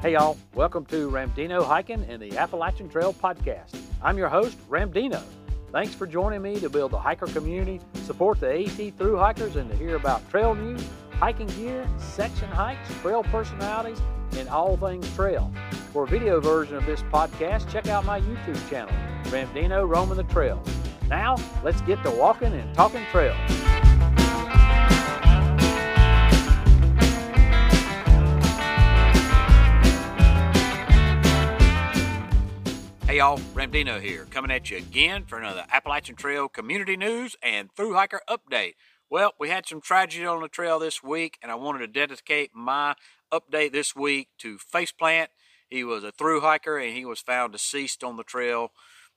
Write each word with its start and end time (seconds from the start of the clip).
Hey 0.00 0.12
y'all, 0.12 0.36
welcome 0.54 0.84
to 0.86 1.10
Ramdino 1.10 1.66
Hiking 1.66 2.04
and 2.08 2.22
the 2.22 2.38
Appalachian 2.38 2.88
Trail 2.88 3.12
Podcast. 3.12 3.76
I'm 4.00 4.16
your 4.16 4.28
host, 4.28 4.56
Ramdino. 4.70 5.20
Thanks 5.72 5.92
for 5.92 6.06
joining 6.06 6.40
me 6.40 6.60
to 6.60 6.70
build 6.70 6.92
a 6.92 6.98
hiker 7.00 7.26
community, 7.26 7.80
support 8.04 8.38
the 8.38 8.46
AT 8.46 8.96
through 8.96 9.16
hikers, 9.16 9.56
and 9.56 9.68
to 9.68 9.76
hear 9.76 9.96
about 9.96 10.30
trail 10.30 10.54
news, 10.54 10.86
hiking 11.14 11.48
gear, 11.48 11.84
section 11.96 12.48
hikes, 12.48 12.88
trail 13.02 13.24
personalities, 13.24 14.00
and 14.36 14.48
all 14.48 14.76
things 14.76 15.12
trail. 15.16 15.52
For 15.92 16.04
a 16.04 16.06
video 16.06 16.40
version 16.40 16.76
of 16.76 16.86
this 16.86 17.02
podcast, 17.02 17.68
check 17.68 17.88
out 17.88 18.04
my 18.04 18.20
YouTube 18.20 18.70
channel, 18.70 18.94
Ramdino 19.32 19.88
Roaming 19.88 20.16
the 20.16 20.22
Trail. 20.32 20.62
Now, 21.08 21.34
let's 21.64 21.80
get 21.80 22.00
to 22.04 22.10
walking 22.12 22.52
and 22.52 22.72
talking 22.72 23.04
trail. 23.10 23.34
Y'all, 33.18 33.38
Ramdino 33.52 34.00
here, 34.00 34.28
coming 34.30 34.52
at 34.52 34.70
you 34.70 34.76
again 34.76 35.24
for 35.24 35.40
another 35.40 35.64
Appalachian 35.72 36.14
Trail 36.14 36.48
community 36.48 36.96
news 36.96 37.34
and 37.42 37.68
through 37.74 37.94
hiker 37.94 38.20
update. 38.30 38.74
Well, 39.10 39.32
we 39.40 39.48
had 39.48 39.66
some 39.66 39.80
tragedy 39.80 40.24
on 40.24 40.40
the 40.40 40.46
trail 40.46 40.78
this 40.78 41.02
week, 41.02 41.36
and 41.42 41.50
I 41.50 41.56
wanted 41.56 41.80
to 41.80 41.88
dedicate 41.88 42.52
my 42.54 42.94
update 43.32 43.72
this 43.72 43.96
week 43.96 44.28
to 44.38 44.56
Faceplant. 44.56 45.26
He 45.68 45.82
was 45.82 46.04
a 46.04 46.12
through 46.12 46.42
hiker 46.42 46.78
and 46.78 46.96
he 46.96 47.04
was 47.04 47.18
found 47.18 47.54
deceased 47.54 48.04
on 48.04 48.16
the 48.16 48.22
trail 48.22 48.70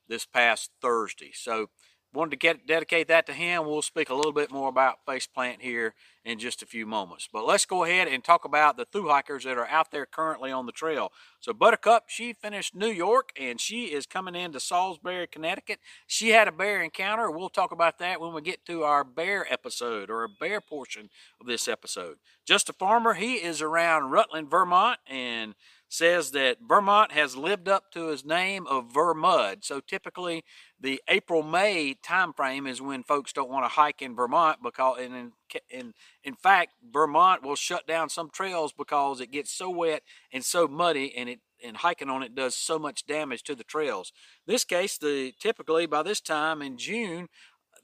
this 0.08 0.26
past 0.26 0.72
Thursday. 0.82 1.30
So 1.32 1.70
wanted 2.12 2.30
to 2.32 2.36
get 2.36 2.66
dedicate 2.66 3.08
that 3.08 3.26
to 3.26 3.32
him. 3.32 3.66
We'll 3.66 3.82
speak 3.82 4.10
a 4.10 4.14
little 4.14 4.32
bit 4.32 4.50
more 4.50 4.68
about 4.68 5.04
Faceplant 5.06 5.60
here 5.60 5.94
in 6.24 6.38
just 6.38 6.62
a 6.62 6.66
few 6.66 6.86
moments. 6.86 7.28
But 7.32 7.44
let's 7.44 7.64
go 7.64 7.84
ahead 7.84 8.06
and 8.06 8.22
talk 8.22 8.44
about 8.44 8.76
the 8.76 8.84
through 8.84 9.08
hikers 9.08 9.44
that 9.44 9.58
are 9.58 9.66
out 9.66 9.90
there 9.90 10.06
currently 10.06 10.52
on 10.52 10.66
the 10.66 10.72
trail. 10.72 11.10
So 11.40 11.52
Buttercup, 11.52 12.04
she 12.08 12.32
finished 12.32 12.74
New 12.74 12.90
York 12.90 13.30
and 13.38 13.60
she 13.60 13.86
is 13.86 14.06
coming 14.06 14.34
into 14.34 14.60
Salisbury, 14.60 15.26
Connecticut. 15.26 15.80
She 16.06 16.28
had 16.30 16.46
a 16.46 16.52
bear 16.52 16.82
encounter. 16.82 17.30
We'll 17.30 17.48
talk 17.48 17.72
about 17.72 17.98
that 17.98 18.20
when 18.20 18.32
we 18.32 18.42
get 18.42 18.64
to 18.66 18.84
our 18.84 19.04
bear 19.04 19.50
episode 19.52 20.10
or 20.10 20.22
a 20.22 20.28
bear 20.28 20.60
portion 20.60 21.08
of 21.40 21.46
this 21.46 21.66
episode. 21.66 22.18
Just 22.46 22.68
a 22.68 22.72
farmer, 22.72 23.14
he 23.14 23.34
is 23.34 23.60
around 23.60 24.10
Rutland, 24.10 24.50
Vermont, 24.50 24.98
and 25.08 25.54
says 25.92 26.30
that 26.30 26.56
Vermont 26.66 27.12
has 27.12 27.36
lived 27.36 27.68
up 27.68 27.92
to 27.92 28.08
his 28.08 28.24
name 28.24 28.66
of 28.66 28.90
Vermud. 28.90 29.62
So 29.62 29.78
typically 29.78 30.42
the 30.80 31.02
April 31.06 31.42
May 31.42 31.94
time 32.02 32.32
frame 32.32 32.66
is 32.66 32.80
when 32.80 33.02
folks 33.02 33.30
don't 33.30 33.50
want 33.50 33.66
to 33.66 33.68
hike 33.68 34.00
in 34.00 34.16
Vermont 34.16 34.60
because 34.62 34.98
and 35.00 35.14
in, 35.14 35.32
in 35.68 35.92
in 36.24 36.34
fact 36.34 36.72
Vermont 36.90 37.42
will 37.42 37.56
shut 37.56 37.86
down 37.86 38.08
some 38.08 38.30
trails 38.30 38.72
because 38.72 39.20
it 39.20 39.30
gets 39.30 39.52
so 39.52 39.68
wet 39.68 40.02
and 40.32 40.42
so 40.42 40.66
muddy 40.66 41.14
and 41.14 41.28
it 41.28 41.40
and 41.62 41.76
hiking 41.76 42.08
on 42.08 42.22
it 42.22 42.34
does 42.34 42.56
so 42.56 42.78
much 42.78 43.06
damage 43.06 43.42
to 43.42 43.54
the 43.54 43.62
trails. 43.62 44.12
This 44.46 44.64
case 44.64 44.96
the 44.96 45.34
typically 45.38 45.84
by 45.84 46.02
this 46.02 46.22
time 46.22 46.62
in 46.62 46.78
June 46.78 47.28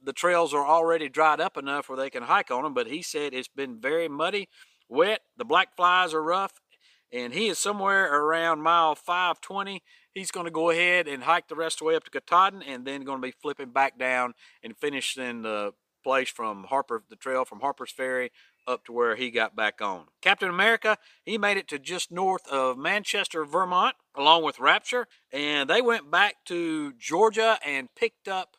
the 0.03 0.15
trails 0.15 0.55
are 0.55 0.67
already 0.67 1.11
dried 1.11 1.41
up 1.41 1.59
enough 1.59 1.91
where 1.91 1.99
they 1.99 2.09
can 2.09 2.23
hike 2.23 2.51
on 2.51 2.63
them 2.63 2.73
but 2.73 2.87
he 2.87 3.03
said 3.03 3.35
it's 3.35 3.49
been 3.49 3.79
very 3.79 4.09
muddy 4.09 4.49
wet 4.89 5.21
the 5.37 5.45
black 5.45 5.77
flies 5.77 6.15
are 6.15 6.23
rough 6.23 6.55
and 7.13 7.33
he 7.33 7.49
is 7.49 7.59
somewhere 7.59 8.13
around 8.13 8.63
mile 8.63 8.95
520. 8.95 9.83
He's 10.13 10.31
going 10.31 10.47
to 10.47 10.51
go 10.51 10.71
ahead 10.71 11.07
and 11.07 11.23
hike 11.23 11.49
the 11.49 11.55
rest 11.55 11.77
of 11.77 11.79
the 11.81 11.85
way 11.87 11.97
up 11.97 12.05
to 12.05 12.11
Katahdin 12.11 12.63
and 12.63 12.85
then 12.85 13.03
going 13.03 13.21
to 13.21 13.27
be 13.27 13.33
flipping 13.33 13.71
back 13.71 13.99
down 13.99 14.35
and 14.63 14.77
finishing 14.77 15.43
the 15.43 15.73
place 16.03 16.29
from 16.29 16.65
Harper, 16.65 17.03
the 17.09 17.17
trail 17.17 17.45
from 17.45 17.61
Harper's 17.61 17.93
Ferry 17.93 18.31
up 18.67 18.85
to 18.85 18.93
where 18.93 19.17
he 19.17 19.31
got 19.31 19.57
back 19.57 19.81
on. 19.81 20.05
Captain 20.21 20.51
America, 20.51 20.99
he 21.25 21.39
made 21.39 21.57
it 21.57 21.67
to 21.69 21.79
just 21.79 22.13
north 22.13 22.47
of 22.49 22.77
Manchester, 22.77 23.45
Vermont, 23.45 23.97
along 24.15 24.45
with 24.45 24.61
Rapture, 24.61 25.07
and 25.33 25.71
they 25.71 25.81
went 25.81 26.11
back 26.11 26.37
to 26.45 26.93
Georgia 26.99 27.59
and 27.65 27.89
picked 27.97 28.29
up 28.29 28.58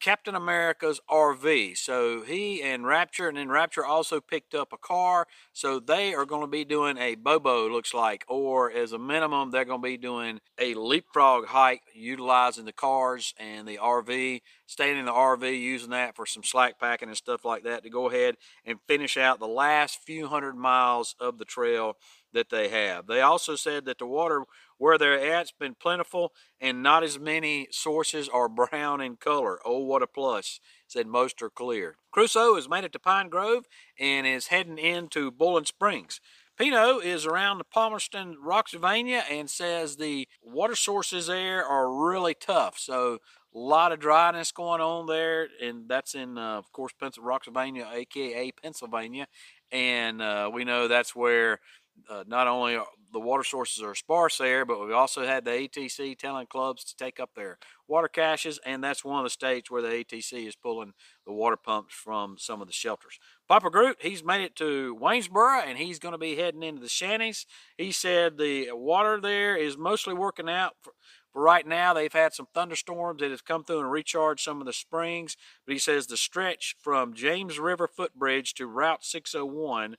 Captain 0.00 0.34
America's 0.34 1.00
RV. 1.10 1.76
So 1.76 2.22
he 2.22 2.62
and 2.62 2.86
Rapture, 2.86 3.28
and 3.28 3.36
then 3.36 3.50
Rapture 3.50 3.84
also 3.84 4.20
picked 4.20 4.54
up 4.54 4.72
a 4.72 4.78
car. 4.78 5.26
So 5.52 5.78
they 5.78 6.14
are 6.14 6.24
going 6.24 6.40
to 6.40 6.46
be 6.46 6.64
doing 6.64 6.96
a 6.96 7.14
Bobo, 7.14 7.68
looks 7.68 7.92
like, 7.92 8.24
or 8.26 8.70
as 8.72 8.92
a 8.92 8.98
minimum, 8.98 9.50
they're 9.50 9.64
going 9.64 9.82
to 9.82 9.88
be 9.88 9.98
doing 9.98 10.40
a 10.58 10.74
leapfrog 10.74 11.46
hike 11.46 11.82
utilizing 11.94 12.64
the 12.64 12.72
cars 12.72 13.34
and 13.38 13.68
the 13.68 13.76
RV, 13.76 14.40
staying 14.66 14.98
in 14.98 15.04
the 15.04 15.12
RV, 15.12 15.60
using 15.60 15.90
that 15.90 16.16
for 16.16 16.24
some 16.24 16.42
slack 16.42 16.80
packing 16.80 17.08
and 17.08 17.16
stuff 17.16 17.44
like 17.44 17.64
that 17.64 17.82
to 17.82 17.90
go 17.90 18.08
ahead 18.08 18.36
and 18.64 18.78
finish 18.88 19.16
out 19.16 19.38
the 19.38 19.46
last 19.46 20.00
few 20.04 20.28
hundred 20.28 20.56
miles 20.56 21.14
of 21.20 21.38
the 21.38 21.44
trail 21.44 21.96
that 22.32 22.50
they 22.50 22.68
have. 22.68 23.06
They 23.06 23.20
also 23.20 23.56
said 23.56 23.84
that 23.84 23.98
the 23.98 24.06
water 24.06 24.44
where 24.80 24.96
they're 24.96 25.20
at 25.20 25.40
has 25.40 25.52
been 25.52 25.74
plentiful 25.74 26.32
and 26.58 26.82
not 26.82 27.04
as 27.04 27.18
many 27.18 27.68
sources 27.70 28.30
are 28.30 28.48
brown 28.70 29.00
in 29.02 29.16
color. 29.16 29.60
Oh, 29.64 29.84
what 29.84 30.02
a 30.02 30.06
plus. 30.06 30.58
Said 30.88 31.06
most 31.06 31.42
are 31.42 31.50
clear. 31.50 31.96
Crusoe 32.10 32.54
has 32.54 32.68
made 32.68 32.84
it 32.84 32.92
to 32.94 32.98
Pine 32.98 33.28
Grove 33.28 33.66
and 33.98 34.26
is 34.26 34.46
heading 34.46 34.78
into 34.78 35.30
Boiling 35.30 35.66
Springs. 35.66 36.20
Pino 36.58 36.98
is 36.98 37.26
around 37.26 37.58
the 37.58 37.64
Palmerton, 37.64 38.34
Roxylvania, 38.42 39.22
and 39.30 39.50
says 39.50 39.96
the 39.96 40.26
water 40.42 40.74
sources 40.74 41.26
there 41.26 41.64
are 41.64 41.92
really 41.92 42.34
tough. 42.34 42.78
So 42.78 43.18
a 43.54 43.58
lot 43.58 43.92
of 43.92 44.00
dryness 44.00 44.50
going 44.50 44.80
on 44.80 45.06
there, 45.06 45.48
and 45.62 45.88
that's 45.88 46.14
in, 46.14 46.38
uh, 46.38 46.56
of 46.58 46.72
course, 46.72 46.92
Pennsylvania, 46.98 47.28
Roxylvania, 47.28 47.88
aka 47.92 48.52
Pennsylvania, 48.52 49.26
and 49.70 50.22
uh, 50.22 50.50
we 50.52 50.64
know 50.64 50.88
that's 50.88 51.14
where 51.14 51.60
uh, 52.08 52.24
not 52.26 52.46
only 52.46 52.78
the 53.12 53.20
water 53.20 53.44
sources 53.44 53.82
are 53.82 53.94
sparse 53.94 54.38
there, 54.38 54.64
but 54.64 54.80
we've 54.80 54.94
also 54.94 55.24
had 55.24 55.44
the 55.44 55.50
ATC 55.50 56.16
telling 56.18 56.46
clubs 56.46 56.84
to 56.84 56.96
take 56.96 57.18
up 57.18 57.30
their 57.34 57.58
water 57.88 58.08
caches, 58.08 58.60
and 58.64 58.82
that's 58.82 59.04
one 59.04 59.18
of 59.18 59.24
the 59.24 59.30
states 59.30 59.70
where 59.70 59.82
the 59.82 59.88
ATC 59.88 60.46
is 60.46 60.54
pulling 60.54 60.92
the 61.26 61.32
water 61.32 61.56
pumps 61.56 61.94
from 61.94 62.36
some 62.38 62.60
of 62.60 62.66
the 62.66 62.72
shelters. 62.72 63.18
Papa 63.48 63.70
Groot, 63.70 63.96
he's 64.00 64.24
made 64.24 64.42
it 64.42 64.54
to 64.56 64.96
Waynesboro, 65.00 65.62
and 65.66 65.78
he's 65.78 65.98
going 65.98 66.12
to 66.12 66.18
be 66.18 66.36
heading 66.36 66.62
into 66.62 66.80
the 66.80 66.88
Shanties. 66.88 67.46
He 67.76 67.90
said 67.90 68.38
the 68.38 68.68
water 68.72 69.20
there 69.20 69.56
is 69.56 69.76
mostly 69.76 70.14
working 70.14 70.48
out. 70.48 70.76
For, 70.80 70.92
for 71.32 71.42
right 71.42 71.66
now, 71.66 71.94
they've 71.94 72.12
had 72.12 72.34
some 72.34 72.48
thunderstorms 72.54 73.20
that 73.20 73.30
have 73.30 73.44
come 73.44 73.64
through 73.64 73.80
and 73.80 73.90
recharged 73.90 74.42
some 74.42 74.60
of 74.60 74.66
the 74.66 74.72
springs, 74.72 75.36
but 75.64 75.72
he 75.72 75.78
says 75.78 76.06
the 76.06 76.16
stretch 76.16 76.74
from 76.80 77.14
James 77.14 77.58
River 77.58 77.86
Footbridge 77.86 78.54
to 78.54 78.66
Route 78.66 79.04
601 79.04 79.96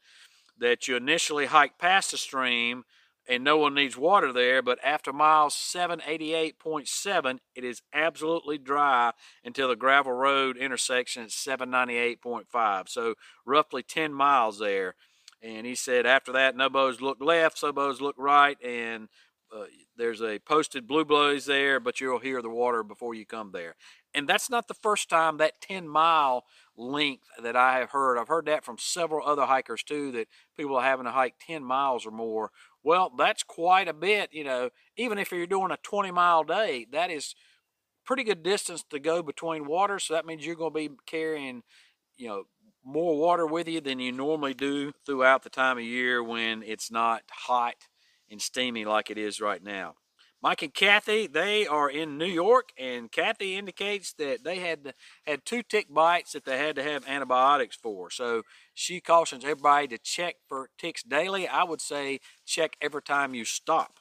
that 0.62 0.88
you 0.88 0.96
initially 0.96 1.48
hike 1.48 1.78
past 1.78 2.12
the 2.12 2.18
stream 2.18 2.86
and 3.28 3.44
no 3.44 3.58
one 3.58 3.74
needs 3.74 3.98
water 3.98 4.32
there, 4.32 4.62
but 4.62 4.80
after 4.84 5.12
mile 5.12 5.50
788.7, 5.50 7.40
it 7.56 7.64
is 7.64 7.82
absolutely 7.94 8.58
dry 8.58 9.12
until 9.44 9.68
the 9.68 9.76
gravel 9.76 10.14
road 10.14 10.58
intersection 10.58 11.24
at 11.24 11.30
798.5. 11.30 12.90
So 12.90 13.16
roughly 13.46 13.84
10 13.84 14.14
miles 14.14 14.60
there. 14.60 14.96
And 15.42 15.66
he 15.66 15.76
said 15.76 16.06
after 16.06 16.32
that, 16.34 16.56
Nobos 16.56 17.02
look 17.02 17.18
left, 17.20 17.60
Sobos 17.60 18.00
look 18.00 18.16
right, 18.18 18.58
and 18.64 19.10
uh, 19.56 19.66
there's 19.98 20.22
a 20.22 20.40
posted 20.40 20.88
blue 20.88 21.04
blaze 21.04 21.46
there, 21.46 21.80
but 21.80 22.00
you'll 22.00 22.20
hear 22.20 22.42
the 22.42 22.50
water 22.50 22.84
before 22.84 23.14
you 23.14 23.26
come 23.26 23.52
there. 23.52 23.76
And 24.14 24.28
that's 24.28 24.50
not 24.50 24.68
the 24.68 24.74
first 24.74 25.10
time 25.10 25.38
that 25.38 25.62
10 25.62 25.88
mile 25.88 26.46
length 26.76 27.28
that 27.42 27.56
I 27.56 27.80
have 27.80 27.92
heard. 27.92 28.18
I've 28.18 28.28
heard 28.28 28.46
that 28.48 28.66
from 28.66 28.78
several 28.78 29.26
other 29.26 29.46
hikers 29.46 29.84
too, 29.84 30.12
that 30.12 30.28
people 30.58 30.76
are 30.76 30.84
having 30.84 31.06
to 31.06 31.12
hike 31.12 31.36
10 31.46 31.64
miles 31.64 32.06
or 32.06 32.12
more. 32.12 32.52
Well, 32.84 33.12
that's 33.18 33.44
quite 33.44 33.88
a 33.88 33.94
bit, 33.94 34.34
you 34.34 34.44
know, 34.44 34.70
even 34.98 35.18
if 35.18 35.32
you're 35.32 35.46
doing 35.46 35.72
a 35.72 35.78
20 35.78 36.12
mile 36.12 36.44
day, 36.44 36.88
that 36.92 37.12
is 37.12 37.36
pretty 38.06 38.24
good 38.24 38.44
distance 38.44 38.84
to 38.90 39.00
go 39.00 39.22
between 39.22 39.66
water. 39.66 40.00
So 40.00 40.14
that 40.14 40.26
means 40.26 40.46
you're 40.46 40.56
going 40.56 40.74
to 40.74 40.90
be 40.90 40.96
carrying, 41.06 41.64
you 42.18 42.28
know, 42.28 42.44
more 42.84 43.18
water 43.18 43.46
with 43.46 43.68
you 43.68 43.80
than 43.80 44.00
you 44.00 44.12
normally 44.12 44.56
do 44.56 44.92
throughout 45.06 45.44
the 45.44 45.50
time 45.50 45.78
of 45.78 45.84
year 45.84 46.24
when 46.24 46.64
it's 46.64 46.92
not 46.92 47.22
hot 47.30 47.76
and 48.30 48.42
steamy 48.42 48.86
like 48.86 49.12
it 49.12 49.18
is 49.18 49.40
right 49.40 49.64
now. 49.64 49.96
Mike 50.42 50.64
and 50.64 50.74
Kathy, 50.74 51.28
they 51.28 51.68
are 51.68 51.90
in 51.90 52.18
New 52.18 52.26
York, 52.26 52.70
and 52.78 53.12
Kathy 53.12 53.58
indicates 53.58 54.14
that 54.14 54.44
they 54.44 54.58
had 54.58 54.96
had 55.28 55.46
two 55.46 55.62
tick 55.62 55.94
bites 55.94 56.32
that 56.32 56.46
they 56.46 56.58
had 56.58 56.76
to 56.78 56.84
have 56.84 57.08
antibiotics 57.08 57.76
for. 57.76 58.10
So 58.10 58.42
she 58.74 59.00
cautions 59.00 59.44
everybody 59.44 59.88
to 59.90 59.98
check 60.00 60.38
for 60.50 60.70
ticks 60.80 61.04
daily. 61.04 61.48
I 61.48 61.64
would 61.64 61.82
say 61.82 62.20
check 62.46 62.76
every 62.82 63.04
time 63.04 63.36
you 63.36 63.46
stop. 63.46 64.00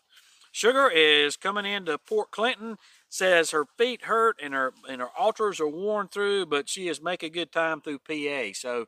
Sugar 0.50 0.88
is 0.88 1.36
coming 1.36 1.66
into 1.66 1.98
Port 1.98 2.30
Clinton. 2.30 2.76
Says 3.12 3.50
her 3.50 3.66
feet 3.76 4.04
hurt 4.04 4.36
and 4.40 4.54
her 4.54 4.72
and 4.88 5.00
her 5.00 5.10
Altras 5.20 5.60
are 5.60 5.68
worn 5.68 6.06
through, 6.06 6.46
but 6.46 6.68
she 6.68 6.86
is 6.86 7.02
making 7.02 7.32
good 7.32 7.50
time 7.50 7.80
through 7.80 7.98
PA. 7.98 8.52
So 8.54 8.86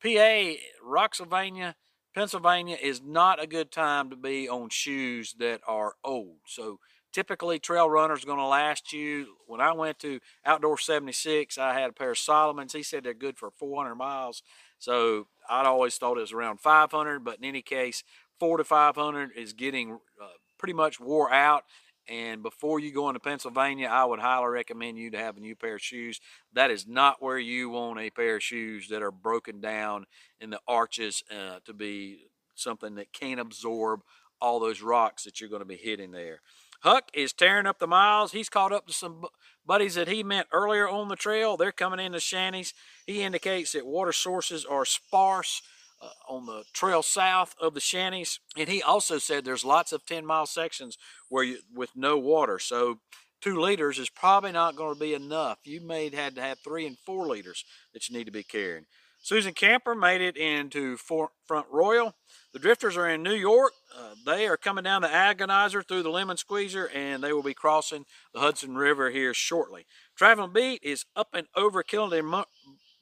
PA, 0.00 0.52
Roxylvania, 0.82 1.74
Pennsylvania 2.16 2.78
is 2.82 3.02
not 3.02 3.42
a 3.42 3.46
good 3.46 3.70
time 3.70 4.08
to 4.08 4.16
be 4.16 4.48
on 4.48 4.70
shoes 4.70 5.34
that 5.38 5.60
are 5.68 5.96
old. 6.02 6.38
So 6.46 6.80
typically 7.12 7.58
trail 7.58 7.90
runners 7.90 8.24
going 8.24 8.38
to 8.38 8.46
last 8.46 8.90
you. 8.90 9.34
When 9.46 9.60
I 9.60 9.74
went 9.74 9.98
to 9.98 10.20
Outdoor 10.42 10.78
76, 10.78 11.58
I 11.58 11.78
had 11.78 11.90
a 11.90 11.92
pair 11.92 12.12
of 12.12 12.16
Salomons. 12.16 12.72
He 12.72 12.82
said 12.82 13.04
they're 13.04 13.12
good 13.12 13.36
for 13.36 13.50
400 13.50 13.96
miles. 13.96 14.42
So 14.78 15.26
I'd 15.50 15.66
always 15.66 15.96
thought 15.98 16.16
it 16.16 16.22
was 16.22 16.32
around 16.32 16.58
500, 16.60 17.22
but 17.22 17.36
in 17.36 17.44
any 17.44 17.60
case, 17.60 18.02
four 18.40 18.56
to 18.56 18.64
500 18.64 19.32
is 19.36 19.52
getting 19.52 19.92
uh, 19.92 20.28
pretty 20.56 20.72
much 20.72 20.98
wore 20.98 21.30
out. 21.30 21.64
And 22.08 22.42
before 22.42 22.78
you 22.78 22.92
go 22.92 23.08
into 23.08 23.20
Pennsylvania, 23.20 23.88
I 23.88 24.04
would 24.04 24.20
highly 24.20 24.48
recommend 24.48 24.98
you 24.98 25.10
to 25.10 25.18
have 25.18 25.36
a 25.36 25.40
new 25.40 25.56
pair 25.56 25.76
of 25.76 25.82
shoes. 25.82 26.20
That 26.52 26.70
is 26.70 26.86
not 26.86 27.22
where 27.22 27.38
you 27.38 27.70
want 27.70 27.98
a 27.98 28.10
pair 28.10 28.36
of 28.36 28.42
shoes 28.42 28.88
that 28.88 29.02
are 29.02 29.10
broken 29.10 29.60
down 29.60 30.06
in 30.40 30.50
the 30.50 30.60
arches 30.68 31.24
uh, 31.30 31.58
to 31.64 31.72
be 31.72 32.26
something 32.54 32.94
that 32.94 33.12
can't 33.12 33.40
absorb 33.40 34.02
all 34.40 34.60
those 34.60 34.82
rocks 34.82 35.24
that 35.24 35.40
you're 35.40 35.50
going 35.50 35.62
to 35.62 35.66
be 35.66 35.76
hitting 35.76 36.12
there. 36.12 36.40
Huck 36.80 37.10
is 37.14 37.32
tearing 37.32 37.66
up 37.66 37.78
the 37.78 37.86
miles. 37.86 38.32
He's 38.32 38.48
caught 38.48 38.72
up 38.72 38.86
to 38.86 38.92
some 38.92 39.24
buddies 39.64 39.94
that 39.94 40.08
he 40.08 40.22
met 40.22 40.46
earlier 40.52 40.88
on 40.88 41.08
the 41.08 41.16
trail. 41.16 41.56
They're 41.56 41.72
coming 41.72 42.04
into 42.04 42.20
shanties. 42.20 42.74
He 43.06 43.22
indicates 43.22 43.72
that 43.72 43.86
water 43.86 44.12
sources 44.12 44.64
are 44.64 44.84
sparse 44.84 45.62
uh, 46.00 46.08
on 46.28 46.46
the 46.46 46.64
trail 46.72 47.02
south 47.02 47.54
of 47.60 47.74
the 47.74 47.80
shanties. 47.80 48.40
And 48.56 48.68
he 48.68 48.82
also 48.82 49.18
said 49.18 49.44
there's 49.44 49.64
lots 49.64 49.92
of 49.92 50.04
10 50.06 50.26
mile 50.26 50.46
sections 50.46 50.98
where 51.28 51.44
you, 51.44 51.58
with 51.74 51.90
no 51.94 52.18
water. 52.18 52.58
So 52.58 53.00
two 53.40 53.58
liters 53.60 53.98
is 53.98 54.10
probably 54.10 54.52
not 54.52 54.76
going 54.76 54.94
to 54.94 55.00
be 55.00 55.14
enough. 55.14 55.58
You 55.64 55.80
may 55.80 56.14
have 56.14 56.34
to 56.34 56.42
have 56.42 56.58
three 56.58 56.86
and 56.86 56.98
four 57.04 57.26
liters 57.26 57.64
that 57.92 58.08
you 58.08 58.16
need 58.16 58.24
to 58.24 58.32
be 58.32 58.42
carrying. 58.42 58.86
Susan 59.22 59.54
Camper 59.54 59.94
made 59.94 60.20
it 60.20 60.36
into 60.36 60.96
Front 60.96 61.66
Royal. 61.70 62.14
The 62.52 62.60
Drifters 62.60 62.96
are 62.96 63.08
in 63.08 63.24
New 63.24 63.34
York. 63.34 63.72
Uh, 63.96 64.14
they 64.24 64.46
are 64.46 64.56
coming 64.56 64.84
down 64.84 65.02
the 65.02 65.08
Agonizer 65.08 65.86
through 65.86 66.04
the 66.04 66.10
Lemon 66.10 66.36
Squeezer, 66.36 66.88
and 66.94 67.24
they 67.24 67.32
will 67.32 67.42
be 67.42 67.54
crossing 67.54 68.04
the 68.32 68.40
Hudson 68.40 68.76
River 68.76 69.10
here 69.10 69.34
shortly. 69.34 69.84
Traveling 70.16 70.52
Beat 70.52 70.80
is 70.82 71.06
up 71.16 71.30
and 71.32 71.48
over 71.56 71.82
Killington 71.82 72.44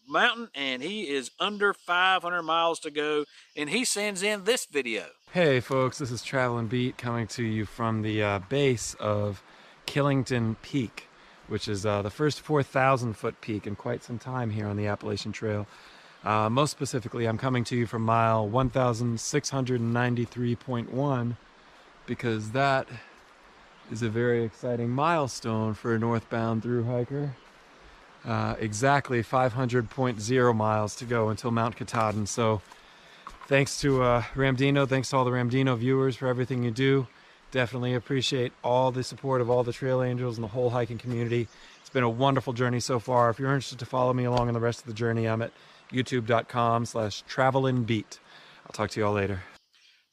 Mountain, 0.08 0.48
and 0.54 0.82
he 0.82 1.08
is 1.08 1.30
under 1.38 1.72
500 1.72 2.42
miles 2.42 2.78
to 2.80 2.90
go, 2.90 3.24
and 3.56 3.70
he 3.70 3.84
sends 3.84 4.22
in 4.22 4.44
this 4.44 4.66
video. 4.66 5.04
Hey 5.32 5.60
folks, 5.60 5.98
this 5.98 6.10
is 6.10 6.22
Traveling 6.22 6.68
Beat 6.68 6.96
coming 6.96 7.26
to 7.28 7.42
you 7.42 7.64
from 7.64 8.02
the 8.02 8.22
uh, 8.22 8.38
base 8.48 8.94
of 9.00 9.42
Killington 9.86 10.56
Peak, 10.62 11.08
which 11.48 11.68
is 11.68 11.84
uh, 11.84 12.02
the 12.02 12.10
first 12.10 12.40
4,000 12.40 13.14
foot 13.14 13.40
peak 13.40 13.66
in 13.66 13.76
quite 13.76 14.04
some 14.04 14.18
time 14.18 14.50
here 14.50 14.66
on 14.66 14.76
the 14.76 14.86
Appalachian 14.86 15.32
Trail. 15.32 15.66
Uh, 16.24 16.48
most 16.48 16.70
specifically, 16.70 17.26
I'm 17.26 17.38
coming 17.38 17.64
to 17.64 17.76
you 17.76 17.86
from 17.86 18.02
mile 18.02 18.48
1693.1 18.48 21.36
because 22.06 22.52
that 22.52 22.88
is 23.90 24.02
a 24.02 24.08
very 24.08 24.44
exciting 24.44 24.90
milestone 24.90 25.74
for 25.74 25.94
a 25.94 25.98
northbound 25.98 26.62
through 26.62 26.84
hiker. 26.84 27.34
Uh, 28.24 28.54
exactly 28.58 29.22
500.0 29.22 30.56
miles 30.56 30.96
to 30.96 31.04
go 31.04 31.28
until 31.28 31.50
Mount 31.50 31.76
Katahdin. 31.76 32.26
So, 32.26 32.62
thanks 33.48 33.80
to 33.82 34.02
uh, 34.02 34.22
Ramdino, 34.34 34.88
thanks 34.88 35.10
to 35.10 35.16
all 35.16 35.24
the 35.24 35.30
Ramdino 35.30 35.76
viewers 35.76 36.16
for 36.16 36.26
everything 36.26 36.62
you 36.62 36.70
do. 36.70 37.06
Definitely 37.50 37.94
appreciate 37.94 38.52
all 38.64 38.90
the 38.90 39.04
support 39.04 39.40
of 39.40 39.50
all 39.50 39.62
the 39.62 39.72
trail 39.72 40.02
angels 40.02 40.38
and 40.38 40.44
the 40.44 40.48
whole 40.48 40.70
hiking 40.70 40.98
community. 40.98 41.46
It's 41.80 41.90
been 41.90 42.02
a 42.02 42.08
wonderful 42.08 42.52
journey 42.52 42.80
so 42.80 42.98
far. 42.98 43.30
If 43.30 43.38
you're 43.38 43.50
interested 43.50 43.78
to 43.80 43.86
follow 43.86 44.12
me 44.12 44.24
along 44.24 44.48
on 44.48 44.54
the 44.54 44.60
rest 44.60 44.80
of 44.80 44.86
the 44.86 44.94
journey, 44.94 45.28
I'm 45.28 45.42
at 45.42 45.52
youtube.com 45.92 46.86
slash 46.86 47.22
traveling 47.28 47.84
beat. 47.84 48.18
I'll 48.66 48.72
talk 48.72 48.90
to 48.90 49.00
you 49.00 49.06
all 49.06 49.12
later. 49.12 49.42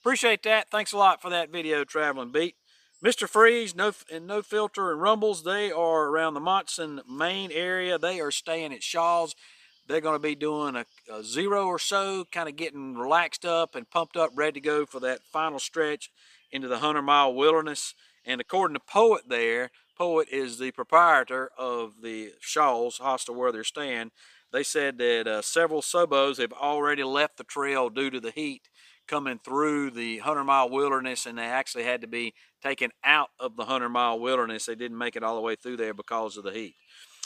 Appreciate 0.02 0.44
that. 0.44 0.69
Thanks 0.69 0.92
a 0.92 0.98
lot 0.98 1.22
for 1.22 1.30
that 1.30 1.52
video, 1.52 1.84
Traveling 1.84 2.31
Beat. 2.31 2.56
Mr. 3.03 3.27
Freeze, 3.27 3.75
no 3.75 3.92
and 4.12 4.27
no 4.27 4.44
filter 4.44 4.92
and 4.92 5.01
rumbles. 5.01 5.44
They 5.44 5.71
are 5.71 6.06
around 6.06 6.36
the 6.36 6.39
Monson 6.39 7.01
Maine 7.09 7.51
area. 7.51 7.98
They 7.98 8.19
are 8.19 8.30
staying 8.30 8.74
at 8.74 8.83
Shaw's. 8.83 9.33
They're 9.88 10.01
going 10.01 10.15
to 10.15 10.19
be 10.19 10.36
doing 10.36 10.75
a, 10.75 10.86
a 11.12 11.24
zero 11.24 11.65
or 11.65 11.80
so, 11.80 12.25
kind 12.31 12.48
of 12.48 12.56
getting 12.56 12.95
relaxed 12.95 13.44
up 13.44 13.74
and 13.74 13.89
pumped 13.89 14.15
up, 14.15 14.30
ready 14.36 14.62
to 14.62 14.65
go 14.65 14.86
for 14.86 15.00
that 15.00 15.24
final 15.24 15.57
stretch 15.57 16.12
into 16.51 16.68
the 16.68 16.75
100 16.75 17.01
mile 17.01 17.33
wilderness. 17.33 17.95
And 18.24 18.39
according 18.39 18.75
to 18.75 18.81
Poet 18.81 19.24
there, 19.27 19.71
Poet 19.98 20.27
is 20.31 20.59
the 20.59 20.69
proprietor 20.69 21.50
of 21.57 22.01
the 22.03 22.33
Shaw's 22.39 23.00
hostel 23.00 23.33
where 23.33 23.51
they're 23.51 23.63
staying. 23.63 24.12
They 24.53 24.62
said 24.62 25.00
that 25.00 25.27
uh, 25.27 25.42
several 25.42 25.81
Sobos 25.81 26.38
have 26.38 26.53
already 26.53 27.03
left 27.03 27.38
the 27.38 27.44
trail 27.44 27.89
due 27.89 28.12
to 28.12 28.19
the 28.19 28.31
heat 28.31 28.69
coming 29.07 29.39
through 29.44 29.92
the 29.92 30.19
100 30.19 30.44
mile 30.44 30.69
wilderness 30.69 31.25
and 31.25 31.38
they 31.38 31.44
actually 31.45 31.83
had 31.83 32.01
to 32.01 32.07
be 32.07 32.33
taken 32.62 32.92
out 33.04 33.30
of 33.40 33.56
the 33.56 33.63
100 33.63 33.90
mile 33.90 34.19
wilderness. 34.19 34.66
They 34.66 34.75
didn't 34.75 34.98
make 34.98 35.16
it 35.16 35.24
all 35.24 35.36
the 35.36 35.42
way 35.42 35.56
through 35.56 35.78
there 35.78 35.94
because 35.94 36.38
of 36.38 36.44
the 36.44 36.52
heat. 36.52 36.75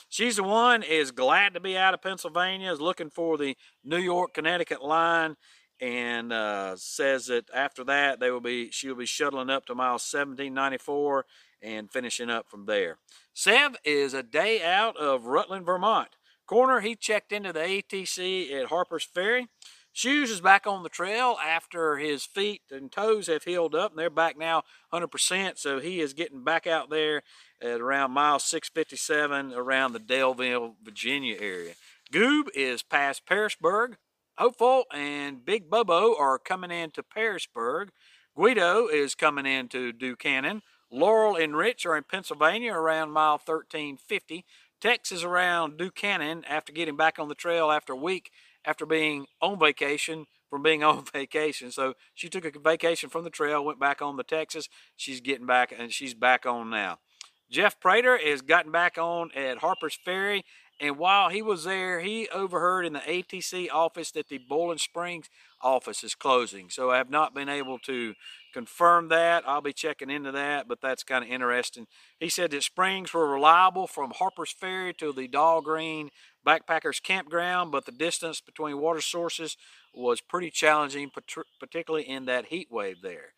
She's 0.10 0.36
the 0.38 0.44
one 0.44 0.84
is 0.84 1.12
glad 1.12 1.54
to 1.54 1.60
be 1.60 1.78
out 1.78 1.94
of 1.94 2.02
Pennsylvania, 2.02 2.72
is 2.72 2.80
looking 2.80 3.10
for 3.10 3.38
the 3.38 3.58
New 3.84 3.98
York 3.98 4.34
Connecticut 4.34 4.84
line, 4.84 5.36
and 5.82 6.32
uh, 6.32 6.76
says 6.78 7.26
that 7.26 7.50
after 7.54 7.84
that 7.84 8.20
they 8.20 8.32
will 8.32 8.40
be 8.40 8.72
she 8.72 8.88
will 8.88 8.96
be 8.96 9.06
shuttling 9.06 9.50
up 9.50 9.66
to 9.66 9.76
mile 9.76 9.94
1794 9.94 11.26
and 11.62 11.92
finishing 11.92 12.30
up 12.30 12.48
from 12.50 12.66
there. 12.66 12.98
Sev 13.34 13.76
is 13.84 14.14
a 14.14 14.24
day 14.24 14.64
out 14.64 14.96
of 14.98 15.26
Rutland, 15.26 15.66
Vermont. 15.66 16.10
Corner, 16.46 16.80
he 16.80 16.96
checked 16.96 17.32
into 17.32 17.52
the 17.52 17.60
ATC 17.60 18.54
at 18.54 18.68
Harper's 18.68 19.04
Ferry. 19.04 19.48
Shoes 19.96 20.30
is 20.30 20.42
back 20.42 20.68
on 20.68 20.84
the 20.84 20.90
trail 20.90 21.38
after 21.42 21.96
his 21.96 22.26
feet 22.26 22.64
and 22.70 22.92
toes 22.92 23.28
have 23.28 23.46
healed 23.46 23.74
up, 23.74 23.92
and 23.92 23.98
they're 23.98 24.10
back 24.10 24.38
now 24.38 24.64
100%. 24.92 25.58
So 25.58 25.80
he 25.80 26.02
is 26.02 26.12
getting 26.12 26.44
back 26.44 26.68
out 26.68 26.90
there 26.90 27.24
at 27.62 27.80
around 27.80 28.12
mile 28.12 28.40
657 28.40 29.54
around 29.54 29.94
the 29.94 30.02
Daleville, 30.02 30.74
Virginia 30.84 31.38
area. 31.40 31.76
Goob 32.12 32.50
is 32.54 32.84
past 32.84 33.26
Pearisburg. 33.26 33.96
Hopeful 34.38 34.84
and 34.94 35.46
Big 35.46 35.70
Bobo 35.70 36.14
are 36.20 36.40
coming 36.40 36.72
into 36.72 37.02
Pearisburg. 37.02 37.92
Guido 38.36 38.88
is 38.88 39.16
coming 39.16 39.46
into 39.46 39.94
Duquesne. 39.94 40.62
Laurel 40.92 41.38
and 41.38 41.56
Rich 41.56 41.86
are 41.86 41.96
in 41.96 42.04
Pennsylvania 42.04 42.74
around 42.74 43.12
mile 43.12 43.40
1350. 43.42 44.44
Texas 44.82 45.24
around 45.24 45.78
Duquesne 45.78 46.44
after 46.50 46.74
getting 46.74 46.98
back 46.98 47.18
on 47.18 47.30
the 47.30 47.34
trail 47.34 47.72
after 47.72 47.94
a 47.94 47.96
week 47.96 48.30
after 48.66 48.86
being 48.86 49.26
on 49.42 49.60
vacation 49.60 50.26
from 50.50 50.64
being 50.64 50.84
on 50.86 51.04
vacation. 51.14 51.72
So 51.72 51.94
she 52.14 52.30
took 52.30 52.46
a 52.46 52.60
vacation 52.60 53.10
from 53.10 53.24
the 53.24 53.30
trail, 53.30 53.64
went 53.64 53.80
back 53.80 54.02
on 54.02 54.18
the 54.18 54.24
Texas. 54.24 54.68
She's 54.96 55.22
getting 55.22 55.46
back 55.46 55.74
and 55.78 55.92
she's 55.92 56.14
back 56.14 56.46
on 56.46 56.70
now. 56.70 57.00
Jeff 57.52 57.80
Prater 57.80 58.18
has 58.18 58.42
gotten 58.42 58.72
back 58.72 58.98
on 58.98 59.32
at 59.36 59.60
Harper's 59.60 59.98
Ferry. 60.04 60.44
And 60.80 60.98
while 60.98 61.30
he 61.30 61.42
was 61.42 61.64
there, 61.64 62.02
he 62.02 62.28
overheard 62.30 62.86
in 62.86 62.94
the 62.94 63.00
ATC 63.00 63.70
office 63.72 64.12
that 64.12 64.28
the 64.28 64.40
Boiling 64.40 64.78
Springs 64.78 65.30
office 65.62 66.04
is 66.04 66.16
closing. 66.16 66.70
So 66.70 66.92
I 66.92 66.98
have 66.98 67.10
not 67.10 67.34
been 67.34 67.48
able 67.48 67.80
to 67.80 68.14
confirm 68.54 69.08
that. 69.08 69.48
I'll 69.48 69.62
be 69.62 69.72
checking 69.72 70.10
into 70.10 70.34
that, 70.34 70.68
but 70.68 70.82
that's 70.82 71.04
kind 71.04 71.24
of 71.24 71.30
interesting. 71.30 71.88
He 72.20 72.28
said 72.28 72.52
that 72.52 72.64
springs 72.64 73.14
were 73.14 73.32
reliable 73.32 73.88
from 73.88 74.12
Harper's 74.12 74.52
Ferry 74.52 74.94
to 74.96 75.14
the 75.14 75.30
Dahlgren 75.30 76.10
Backpackers 76.46 77.02
Campground, 77.02 77.72
but 77.72 77.86
the 77.86 77.92
distance 77.92 78.40
between 78.42 78.80
water 78.80 79.02
sources 79.02 79.58
was 79.94 80.22
pretty 80.22 80.52
challenging, 80.52 81.10
particularly 81.60 82.08
in 82.08 82.26
that 82.26 82.46
heat 82.46 82.68
wave 82.72 83.02
there. 83.02 83.34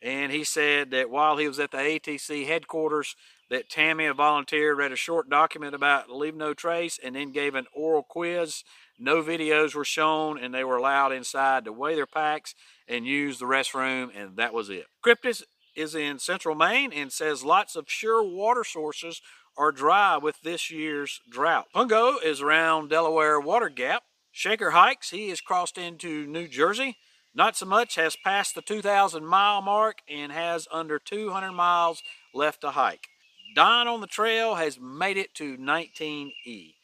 And 0.00 0.32
he 0.32 0.42
said 0.42 0.90
that 0.90 1.10
while 1.10 1.36
he 1.36 1.46
was 1.46 1.60
at 1.60 1.70
the 1.70 1.76
ATC 1.76 2.46
headquarters, 2.46 3.14
that 3.50 3.68
Tammy, 3.68 4.06
a 4.06 4.14
volunteer, 4.14 4.74
read 4.74 4.92
a 4.92 4.96
short 4.96 5.28
document 5.28 5.74
about 5.74 6.10
Leave 6.10 6.34
No 6.34 6.54
Trace 6.54 6.98
and 7.02 7.14
then 7.14 7.32
gave 7.32 7.54
an 7.54 7.66
oral 7.74 8.02
quiz. 8.02 8.64
No 8.98 9.22
videos 9.22 9.74
were 9.74 9.84
shown, 9.84 10.38
and 10.38 10.54
they 10.54 10.64
were 10.64 10.76
allowed 10.76 11.12
inside 11.12 11.64
to 11.66 11.72
weigh 11.72 11.94
their 11.94 12.06
packs 12.06 12.54
and 12.88 13.06
use 13.06 13.38
the 13.38 13.44
restroom, 13.44 14.10
and 14.14 14.36
that 14.38 14.54
was 14.54 14.70
it. 14.70 14.86
Cryptis 15.04 15.42
is 15.76 15.94
in 15.94 16.18
central 16.18 16.54
Maine 16.54 16.92
and 16.92 17.12
says 17.12 17.44
lots 17.44 17.76
of 17.76 17.84
sure 17.88 18.22
water 18.22 18.64
sources 18.64 19.20
are 19.56 19.72
dry 19.72 20.16
with 20.16 20.40
this 20.42 20.70
year's 20.70 21.20
drought. 21.30 21.66
Pungo 21.74 22.22
is 22.22 22.40
around 22.40 22.90
Delaware 22.90 23.40
Water 23.40 23.68
Gap. 23.68 24.02
Shaker 24.30 24.70
hikes, 24.70 25.10
he 25.10 25.28
has 25.28 25.40
crossed 25.40 25.76
into 25.76 26.26
New 26.26 26.48
Jersey. 26.48 26.96
Not 27.34 27.56
so 27.56 27.66
much, 27.66 27.94
has 27.96 28.16
passed 28.16 28.54
the 28.54 28.62
2,000 28.62 29.26
mile 29.26 29.62
mark 29.62 29.98
and 30.08 30.32
has 30.32 30.66
under 30.70 30.98
200 30.98 31.52
miles 31.52 32.02
left 32.34 32.60
to 32.62 32.70
hike. 32.70 33.08
Don 33.54 33.88
on 33.88 34.00
the 34.00 34.06
trail 34.06 34.54
has 34.54 34.78
made 34.80 35.16
it 35.16 35.34
to 35.34 35.56
19E. 35.56 36.74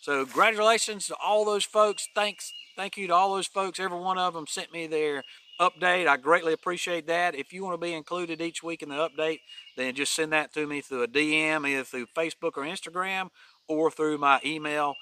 So 0.00 0.24
congratulations 0.24 1.06
to 1.06 1.16
all 1.16 1.44
those 1.44 1.64
folks. 1.64 2.08
Thanks, 2.14 2.52
thank 2.76 2.96
you 2.96 3.06
to 3.08 3.14
all 3.14 3.34
those 3.34 3.46
folks. 3.46 3.80
Every 3.80 3.98
one 3.98 4.18
of 4.18 4.34
them 4.34 4.46
sent 4.46 4.72
me 4.72 4.86
their 4.86 5.24
update. 5.60 6.06
I 6.06 6.16
greatly 6.16 6.52
appreciate 6.52 7.06
that. 7.08 7.34
If 7.34 7.52
you 7.52 7.64
want 7.64 7.74
to 7.74 7.84
be 7.84 7.92
included 7.92 8.40
each 8.40 8.62
week 8.62 8.82
in 8.82 8.90
the 8.90 9.08
update, 9.08 9.40
then 9.78 9.94
just 9.94 10.14
send 10.14 10.32
that 10.32 10.52
to 10.54 10.66
me 10.66 10.80
through 10.80 11.04
a 11.04 11.08
DM, 11.08 11.68
either 11.68 11.84
through 11.84 12.06
Facebook 12.06 12.56
or 12.56 12.64
Instagram, 12.64 13.30
or 13.68 13.90
through 13.90 14.18
my 14.18 14.40
email. 14.44 14.94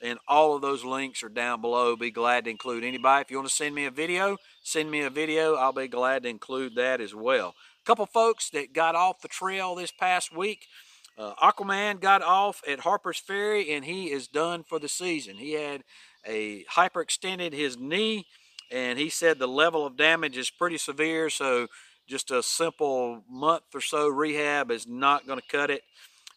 And 0.00 0.18
all 0.26 0.56
of 0.56 0.62
those 0.62 0.84
links 0.84 1.22
are 1.22 1.28
down 1.28 1.60
below. 1.60 1.94
Be 1.94 2.10
glad 2.10 2.44
to 2.44 2.50
include 2.50 2.82
anybody. 2.82 3.22
If 3.22 3.30
you 3.30 3.36
want 3.36 3.48
to 3.48 3.54
send 3.54 3.74
me 3.74 3.84
a 3.84 3.90
video, 3.90 4.38
send 4.62 4.90
me 4.90 5.02
a 5.02 5.10
video. 5.10 5.54
I'll 5.54 5.72
be 5.72 5.86
glad 5.86 6.24
to 6.24 6.28
include 6.28 6.74
that 6.74 7.00
as 7.00 7.14
well 7.14 7.54
A 7.82 7.86
couple 7.86 8.06
folks 8.06 8.50
that 8.50 8.72
got 8.72 8.96
off 8.96 9.20
the 9.20 9.28
trail 9.28 9.74
this 9.76 9.92
past 9.92 10.34
week. 10.34 10.66
Uh, 11.16 11.34
Aquaman 11.34 12.00
got 12.00 12.22
off 12.22 12.62
at 12.66 12.80
Harper's 12.80 13.18
Ferry 13.18 13.70
and 13.70 13.84
he 13.84 14.10
is 14.10 14.26
done 14.26 14.64
for 14.64 14.78
the 14.78 14.88
season. 14.88 15.36
He 15.36 15.52
had 15.52 15.84
a 16.26 16.64
hyperextended 16.64 17.52
his 17.52 17.76
knee 17.76 18.26
and 18.70 18.98
he 18.98 19.10
said 19.10 19.38
the 19.38 19.46
level 19.46 19.84
of 19.84 19.96
damage 19.96 20.38
is 20.38 20.50
pretty 20.50 20.78
severe. 20.78 21.28
So 21.28 21.68
just 22.12 22.30
a 22.30 22.42
simple 22.42 23.24
month 23.26 23.62
or 23.74 23.80
so 23.80 24.06
rehab 24.06 24.70
is 24.70 24.86
not 24.86 25.26
going 25.26 25.40
to 25.40 25.46
cut 25.48 25.70
it. 25.70 25.80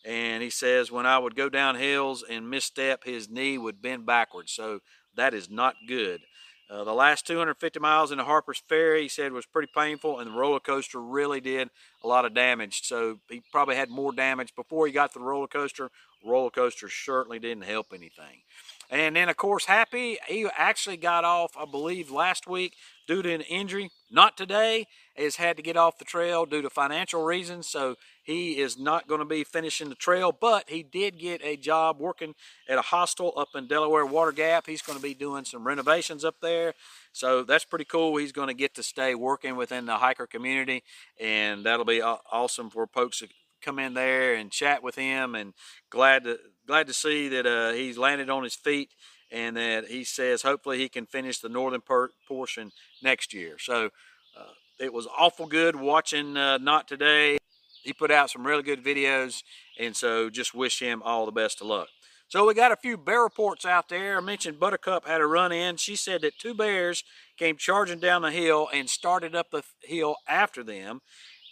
And 0.05 0.41
he 0.41 0.50
says 0.50 0.89
when 0.89 1.05
I 1.05 1.17
would 1.17 1.36
go 1.36 1.50
down 1.50 1.75
hills 1.75 2.24
and 2.24 2.50
misstep, 2.50 3.03
his 3.03 3.29
knee 3.29 3.58
would 3.58 3.82
bend 3.82 4.05
backwards. 4.05 4.53
So 4.53 4.79
that 5.17 5.34
is 5.34 5.50
not 5.50 5.75
good. 5.86 6.22
Uh, 6.70 6.86
the 6.86 6.94
last 6.94 7.27
250 7.27 7.77
miles 7.82 8.10
in 8.10 8.20
the 8.20 8.24
Harper's 8.24 8.63
Ferry, 8.70 9.03
he 9.03 9.10
said, 9.10 9.34
was 9.34 9.46
pretty 9.46 9.70
painful, 9.75 10.20
and 10.20 10.32
the 10.32 10.36
roller 10.36 10.62
coaster 10.62 11.00
really 11.00 11.41
did 11.41 11.70
a 12.03 12.08
lot 12.08 12.24
of 12.24 12.34
damage. 12.34 12.82
So 12.84 13.20
he 13.29 13.44
probably 13.51 13.75
had 13.75 13.89
more 13.89 14.13
damage 14.13 14.55
before 14.55 14.88
he 14.88 14.94
got 14.94 15.12
to 15.12 15.20
the 15.20 15.25
roller 15.25 15.48
coaster. 15.48 15.91
Roller 16.25 16.50
coaster 16.50 16.88
certainly 16.89 17.38
didn't 17.38 17.65
help 17.65 17.88
anything. 17.94 18.44
And 18.89 19.15
then, 19.15 19.27
of 19.27 19.36
course, 19.36 19.65
Happy, 19.65 20.17
he 20.27 20.48
actually 20.58 20.98
got 20.98 21.25
off, 21.25 21.51
I 21.60 21.65
believe, 21.65 22.10
last 22.10 22.48
week 22.48 22.74
due 23.07 23.21
to 23.21 23.33
an 23.33 23.41
injury. 23.41 23.89
Not 24.12 24.38
today, 24.38 24.85
has 25.17 25.38
had 25.38 25.57
to 25.57 25.63
get 25.63 25.77
off 25.77 25.97
the 25.97 26.05
trail 26.05 26.45
due 26.45 26.62
to 26.62 26.69
financial 26.69 27.24
reasons. 27.24 27.67
So 27.67 27.95
he 28.24 28.59
is 28.59 28.77
not 28.77 29.07
going 29.07 29.19
to 29.19 29.25
be 29.25 29.43
finishing 29.43 29.89
the 29.89 29.95
trail, 29.95 30.31
but 30.31 30.69
he 30.69 30.83
did 30.83 31.19
get 31.19 31.41
a 31.43 31.55
job 31.55 32.00
working 32.00 32.35
at 32.67 32.77
a 32.77 32.81
hostel 32.81 33.33
up 33.38 33.50
in 33.55 33.67
Delaware 33.67 34.05
Water 34.05 34.31
Gap. 34.31 34.67
He's 34.67 34.81
going 34.81 34.97
to 34.97 35.03
be 35.03 35.13
doing 35.13 35.45
some 35.45 35.65
renovations 35.65 36.25
up 36.25 36.35
there. 36.41 36.74
So 37.13 37.43
that's 37.43 37.65
pretty 37.65 37.85
cool. 37.85 38.17
He's 38.17 38.31
going 38.31 38.50
to 38.50 38.53
get 38.53 38.75
to 38.75 38.83
stay 38.83 39.15
working 39.15 39.55
within 39.55 39.85
the 39.85 39.97
hiker 39.97 40.27
community, 40.27 40.83
and 41.19 41.65
that'll 41.65 41.85
be 41.85 42.01
awesome 42.01 42.69
for 42.69 42.88
folks 42.88 43.19
to 43.19 43.27
come 43.62 43.79
in 43.79 43.93
there 43.93 44.35
and 44.35 44.51
chat 44.51 44.83
with 44.83 44.95
him. 44.95 45.35
And 45.35 45.53
glad 45.89 46.24
to 46.25 46.39
glad 46.67 46.88
to 46.88 46.93
see 46.93 47.29
that 47.29 47.45
uh, 47.45 47.71
he's 47.71 47.97
landed 47.97 48.29
on 48.29 48.43
his 48.43 48.55
feet 48.55 48.89
and 49.36 49.58
that 49.58 49.88
he 49.88 50.06
says 50.06 50.42
hopefully 50.42 50.77
he 50.77 50.88
can 50.88 51.06
finish 51.06 51.39
the 51.39 51.50
northern 51.50 51.82
portion 52.25 52.72
next 53.04 53.34
year. 53.34 53.58
So 53.60 53.89
uh, 54.38 54.54
it 54.80 54.94
was 54.94 55.08
awful 55.18 55.46
good 55.46 55.75
watching 55.75 56.38
uh, 56.38 56.58
Not 56.58 56.88
Today. 56.88 57.38
He 57.84 57.92
put 57.92 58.12
out 58.12 58.30
some 58.30 58.48
really 58.48 58.63
good 58.63 58.84
videos, 58.84 59.44
and 59.77 59.94
so 59.94 60.30
just 60.30 60.56
wish 60.56 60.80
him 60.80 61.04
all 61.04 61.25
the 61.25 61.34
best 61.34 61.60
of 61.60 61.68
luck. 61.68 61.89
So 62.30 62.48
we 62.48 62.54
got 62.54 62.72
a 62.72 62.77
few 62.77 62.98
bear 62.98 63.22
reports 63.22 63.65
out 63.65 63.89
there. 63.89 64.18
I 64.18 64.22
mentioned 64.22 64.60
Buttercup 64.60 65.06
had 65.06 65.22
a 65.22 65.27
run 65.27 65.51
in. 65.51 65.75
She 65.75 65.98
said 65.98 66.22
that 66.22 66.39
two 66.39 66.54
bears 66.54 67.04
came 67.38 67.58
charging 67.58 68.00
down 68.00 68.22
the 68.22 68.32
hill 68.32 68.70
and 68.74 68.89
started 68.89 69.36
up 69.36 69.51
the 69.51 69.63
hill 69.82 70.15
after 70.27 70.63
them. 70.63 71.01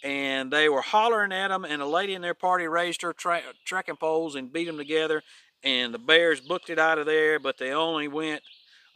And 0.02 0.50
they 0.50 0.68
were 0.68 0.82
hollering 0.82 1.32
at 1.32 1.48
them, 1.48 1.64
and 1.64 1.80
a 1.80 1.86
lady 1.86 2.14
in 2.14 2.22
their 2.22 2.34
party 2.34 2.66
raised 2.66 3.02
her 3.02 3.12
tra 3.12 3.40
trekking 3.64 3.96
poles 3.96 4.34
and 4.34 4.52
beat 4.52 4.66
them 4.66 4.76
together. 4.76 5.22
And 5.64 5.94
the 5.94 5.98
bears 5.98 6.40
booked 6.40 6.70
it 6.70 6.78
out 6.78 6.98
of 6.98 7.06
there, 7.06 7.38
but 7.38 7.58
they 7.58 7.72
only 7.72 8.06
went 8.06 8.42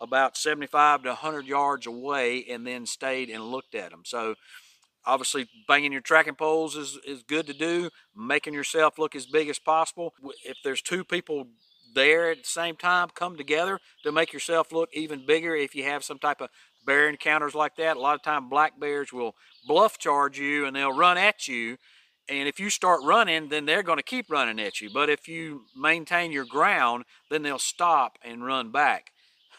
about 0.00 0.36
75 0.36 1.02
to 1.02 1.08
100 1.08 1.46
yards 1.46 1.86
away 1.86 2.44
and 2.48 2.66
then 2.66 2.86
stayed 2.86 3.30
and 3.30 3.42
looked 3.42 3.74
at 3.74 3.90
them. 3.90 4.02
So 4.04 4.34
obviously 5.04 5.48
banging 5.66 5.92
your 5.92 6.02
trekking 6.02 6.34
poles 6.34 6.76
is, 6.76 6.98
is 7.06 7.22
good 7.22 7.46
to 7.46 7.54
do, 7.54 7.90
making 8.14 8.54
yourself 8.54 8.98
look 8.98 9.16
as 9.16 9.26
big 9.26 9.48
as 9.48 9.58
possible. 9.58 10.12
If 10.44 10.58
there's 10.62 10.82
two 10.82 11.04
people 11.04 11.48
there 11.94 12.30
at 12.30 12.38
the 12.38 12.48
same 12.48 12.76
time, 12.76 13.08
come 13.14 13.36
together 13.36 13.80
to 14.04 14.12
make 14.12 14.32
yourself 14.32 14.70
look 14.70 14.90
even 14.92 15.26
bigger 15.26 15.56
if 15.56 15.74
you 15.74 15.84
have 15.84 16.04
some 16.04 16.18
type 16.18 16.40
of 16.42 16.50
bear 16.84 17.08
encounters 17.08 17.54
like 17.54 17.76
that. 17.76 17.96
A 17.96 18.00
lot 18.00 18.14
of 18.14 18.22
time 18.22 18.48
black 18.48 18.78
bears 18.78 19.12
will 19.12 19.34
bluff 19.66 19.98
charge 19.98 20.38
you 20.38 20.66
and 20.66 20.76
they'll 20.76 20.96
run 20.96 21.18
at 21.18 21.48
you. 21.48 21.78
And 22.28 22.48
if 22.48 22.60
you 22.60 22.70
start 22.70 23.00
running, 23.04 23.48
then 23.48 23.64
they're 23.64 23.82
going 23.82 23.98
to 23.98 24.02
keep 24.02 24.30
running 24.30 24.60
at 24.60 24.80
you. 24.80 24.90
But 24.92 25.08
if 25.08 25.28
you 25.28 25.62
maintain 25.76 26.30
your 26.30 26.44
ground, 26.44 27.04
then 27.30 27.42
they'll 27.42 27.58
stop 27.58 28.18
and 28.22 28.44
run 28.44 28.70
back. 28.70 29.12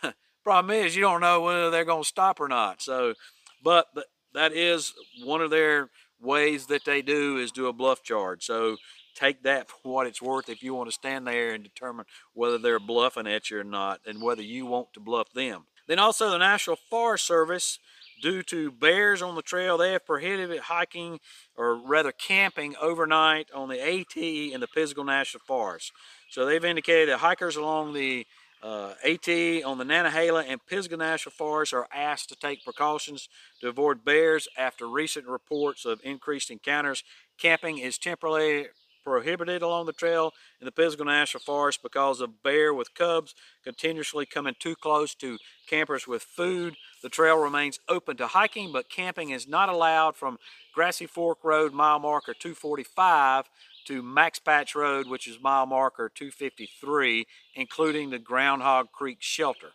Problem 0.44 0.76
is, 0.76 0.96
you 0.96 1.02
don't 1.02 1.22
know 1.22 1.42
whether 1.42 1.70
they're 1.72 1.86
going 1.86 2.04
to 2.04 2.08
stop 2.08 2.40
or 2.40 2.48
not. 2.48 2.82
So, 2.82 3.16
but 3.64 3.88
that 4.34 4.54
is 4.54 4.94
one 5.24 5.42
of 5.42 5.50
their 5.50 5.90
ways 6.22 6.68
that 6.68 6.86
they 6.86 7.02
do 7.02 7.38
is 7.38 7.52
do 7.52 7.68
a 7.68 7.74
bluff 7.74 8.04
charge. 8.04 8.46
So 8.46 8.78
take 9.16 9.44
that 9.44 9.70
for 9.84 9.94
what 9.94 10.08
it's 10.08 10.22
worth 10.22 10.50
if 10.50 10.64
you 10.64 10.74
want 10.74 10.90
to 10.90 10.94
stand 10.94 11.28
there 11.28 11.54
and 11.54 11.64
determine 11.64 12.06
whether 12.34 12.58
they're 12.58 12.80
bluffing 12.80 13.28
at 13.28 13.50
you 13.50 13.60
or 13.60 13.64
not 13.64 14.02
and 14.06 14.22
whether 14.22 14.42
you 14.42 14.66
want 14.66 14.94
to 14.94 15.00
bluff 15.00 15.32
them. 15.34 15.66
Then 15.88 16.00
also 16.00 16.30
the 16.30 16.38
National 16.38 16.78
Forest 16.90 17.26
Service, 17.26 17.80
due 18.22 18.44
to 18.44 18.72
bears 18.72 19.22
on 19.22 19.36
the 19.36 19.42
trail, 19.42 19.78
they 19.78 19.92
have 19.94 20.06
prohibited 20.06 20.60
hiking 20.62 21.20
or 21.56 21.76
rather 21.76 22.12
camping 22.12 22.76
overnight 22.82 23.50
on 23.54 23.70
the 23.70 23.82
AT 23.82 24.16
in 24.18 24.60
the 24.60 24.68
Pisgah 24.68 25.04
National 25.04 25.42
Forest. 25.46 25.92
So 26.30 26.46
they've 26.46 26.64
indicated 26.64 27.10
that 27.10 27.20
hikers 27.20 27.56
along 27.56 27.94
the 27.94 28.26
uh, 28.62 28.94
AT 29.06 29.30
on 29.64 29.78
the 29.78 29.86
Nantahala 29.86 30.44
and 30.48 30.60
Pisgah 30.66 30.98
National 30.98 31.32
Forest 31.32 31.74
are 31.74 31.88
asked 31.94 32.30
to 32.30 32.36
take 32.36 32.64
precautions 32.64 33.30
to 33.62 33.70
avoid 33.70 34.04
bears 34.04 34.48
after 34.58 34.88
recent 34.88 35.28
reports 35.28 35.86
of 35.86 36.02
increased 36.04 36.52
encounters. 36.52 37.04
Camping 37.38 37.78
is 37.78 37.98
temporarily 37.98 38.68
prohibited 39.10 39.64
along 39.64 39.88
the 39.88 39.92
trail 39.92 40.34
in 40.62 40.66
the 40.66 40.72
Pisgah 40.72 41.04
National 41.04 41.42
Forest 41.42 41.82
because 41.82 42.22
of 42.22 42.44
bear 42.44 42.76
with 42.76 42.94
cubs 42.94 43.34
continuously 43.64 44.28
coming 44.28 44.54
too 44.60 44.76
close 44.76 45.16
to 45.16 45.40
campers 45.68 46.08
with 46.08 46.22
food. 46.22 46.76
The 47.02 47.10
trail 47.10 47.40
remains 47.40 47.80
open 47.90 48.18
to 48.18 48.28
hiking, 48.28 48.72
but 48.72 48.88
camping 48.88 49.32
is 49.32 49.48
not 49.48 49.68
allowed 49.68 50.16
from 50.16 50.38
Grassy 50.76 51.08
Fork 51.08 51.40
Road 51.44 51.74
mile 51.74 51.98
marker 51.98 52.36
245 52.36 53.50
to 53.88 54.04
Max 54.04 54.38
Patch 54.38 54.76
Road, 54.76 55.08
which 55.08 55.28
is 55.28 55.42
mile 55.42 55.66
marker 55.66 56.12
253, 56.14 57.26
including 57.56 58.12
the 58.12 58.20
Groundhog 58.20 58.92
Creek 58.92 59.18
Shelter. 59.22 59.72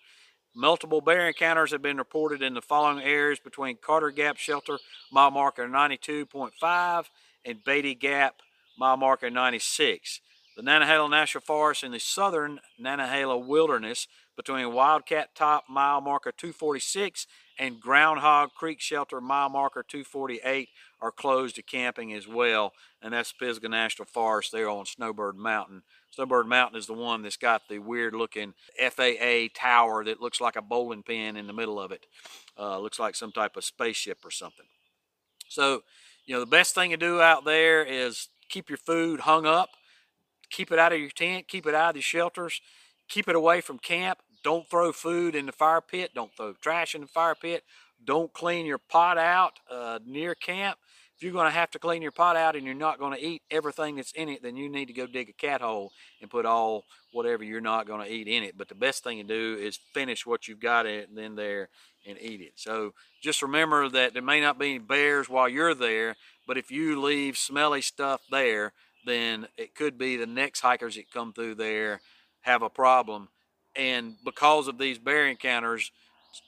Multiple 0.54 1.00
bear 1.00 1.26
encounters 1.26 1.72
have 1.72 1.82
been 1.82 1.98
reported 1.98 2.40
in 2.40 2.54
the 2.54 2.62
following 2.62 3.02
areas 3.02 3.40
between 3.40 3.78
Carter 3.84 4.12
Gap 4.12 4.36
Shelter, 4.36 4.78
mile 5.10 5.32
marker 5.32 5.66
92.5, 5.66 7.06
and 7.44 7.64
Beatty 7.64 7.94
Gap, 7.94 8.36
mile 8.78 8.96
marker 8.96 9.30
96. 9.30 10.20
The 10.56 10.62
Nantahala 10.62 11.10
National 11.10 11.42
Forest 11.42 11.82
in 11.82 11.92
the 11.92 11.98
southern 11.98 12.60
Nantahala 12.80 13.44
Wilderness 13.44 14.06
between 14.36 14.72
Wildcat 14.72 15.34
Top, 15.34 15.64
mile 15.68 16.00
marker 16.00 16.32
246, 16.32 17.26
and 17.58 17.80
Groundhog 17.80 18.50
Creek 18.54 18.80
Shelter, 18.80 19.20
mile 19.20 19.48
marker 19.48 19.84
248, 19.86 20.68
are 21.00 21.12
closed 21.12 21.56
to 21.56 21.62
camping 21.62 22.12
as 22.12 22.26
well. 22.26 22.72
And 23.02 23.12
that's 23.12 23.32
Pisgah 23.32 23.68
National 23.68 24.06
Forest 24.06 24.52
there 24.52 24.68
on 24.68 24.86
Snowbird 24.86 25.36
Mountain. 25.36 25.82
Snowbird 26.10 26.46
Mountain 26.46 26.78
is 26.78 26.86
the 26.86 26.94
one 26.94 27.22
that's 27.22 27.36
got 27.36 27.62
the 27.68 27.78
weird 27.78 28.14
looking 28.14 28.54
FAA 28.78 29.48
tower 29.54 30.04
that 30.04 30.20
looks 30.20 30.40
like 30.40 30.56
a 30.56 30.62
bowling 30.62 31.02
pin 31.02 31.36
in 31.36 31.46
the 31.46 31.52
middle 31.52 31.80
of 31.80 31.92
it. 31.92 32.06
Uh, 32.58 32.78
looks 32.78 32.98
like 32.98 33.14
some 33.14 33.32
type 33.32 33.56
of 33.56 33.64
spaceship 33.64 34.24
or 34.24 34.30
something. 34.30 34.66
So, 35.48 35.82
you 36.24 36.34
know, 36.34 36.40
the 36.40 36.46
best 36.46 36.74
thing 36.74 36.90
to 36.90 36.96
do 36.96 37.20
out 37.20 37.44
there 37.44 37.84
is 37.84 38.28
keep 38.48 38.68
your 38.68 38.78
food 38.78 39.20
hung 39.20 39.46
up, 39.46 39.70
keep 40.50 40.70
it 40.72 40.78
out 40.78 40.92
of 40.92 41.00
your 41.00 41.10
tent, 41.10 41.48
keep 41.48 41.66
it 41.66 41.74
out 41.74 41.90
of 41.90 41.94
the 41.96 42.00
shelters, 42.00 42.60
keep 43.08 43.28
it 43.28 43.36
away 43.36 43.60
from 43.60 43.78
camp. 43.78 44.18
Don't 44.42 44.68
throw 44.68 44.92
food 44.92 45.34
in 45.34 45.46
the 45.46 45.52
fire 45.52 45.80
pit. 45.80 46.10
Don't 46.14 46.30
throw 46.36 46.52
trash 46.54 46.94
in 46.94 47.00
the 47.00 47.06
fire 47.06 47.34
pit. 47.34 47.64
Don't 48.04 48.32
clean 48.32 48.66
your 48.66 48.78
pot 48.78 49.16
out 49.16 49.52
uh, 49.70 49.98
near 50.04 50.34
camp. 50.34 50.78
If 51.16 51.22
you're 51.22 51.32
going 51.32 51.46
to 51.46 51.52
have 51.52 51.70
to 51.72 51.78
clean 51.78 52.02
your 52.02 52.10
pot 52.10 52.36
out 52.36 52.56
and 52.56 52.64
you're 52.64 52.74
not 52.74 52.98
going 52.98 53.16
to 53.16 53.24
eat 53.24 53.42
everything 53.50 53.96
that's 53.96 54.12
in 54.12 54.28
it, 54.28 54.42
then 54.42 54.56
you 54.56 54.68
need 54.68 54.86
to 54.86 54.92
go 54.92 55.06
dig 55.06 55.28
a 55.28 55.32
cat 55.32 55.60
hole 55.60 55.92
and 56.20 56.30
put 56.30 56.44
all 56.44 56.84
whatever 57.12 57.44
you're 57.44 57.60
not 57.60 57.86
going 57.86 58.04
to 58.04 58.12
eat 58.12 58.26
in 58.26 58.42
it. 58.42 58.58
But 58.58 58.68
the 58.68 58.74
best 58.74 59.04
thing 59.04 59.18
to 59.18 59.24
do 59.24 59.60
is 59.60 59.78
finish 59.92 60.26
what 60.26 60.48
you've 60.48 60.60
got 60.60 60.86
in 60.86 61.14
then 61.14 61.36
there 61.36 61.68
and 62.06 62.18
eat 62.20 62.40
it. 62.40 62.54
So 62.56 62.94
just 63.22 63.42
remember 63.42 63.88
that 63.90 64.12
there 64.12 64.22
may 64.22 64.40
not 64.40 64.58
be 64.58 64.70
any 64.70 64.78
bears 64.78 65.28
while 65.28 65.48
you're 65.48 65.74
there, 65.74 66.16
but 66.46 66.58
if 66.58 66.70
you 66.70 67.00
leave 67.00 67.38
smelly 67.38 67.80
stuff 67.80 68.22
there, 68.30 68.72
then 69.06 69.46
it 69.56 69.74
could 69.74 69.96
be 69.96 70.16
the 70.16 70.26
next 70.26 70.60
hikers 70.60 70.96
that 70.96 71.12
come 71.12 71.32
through 71.32 71.54
there 71.54 72.00
have 72.42 72.62
a 72.62 72.70
problem. 72.70 73.28
And 73.76 74.16
because 74.24 74.68
of 74.68 74.78
these 74.78 74.98
bear 74.98 75.26
encounters, 75.26 75.92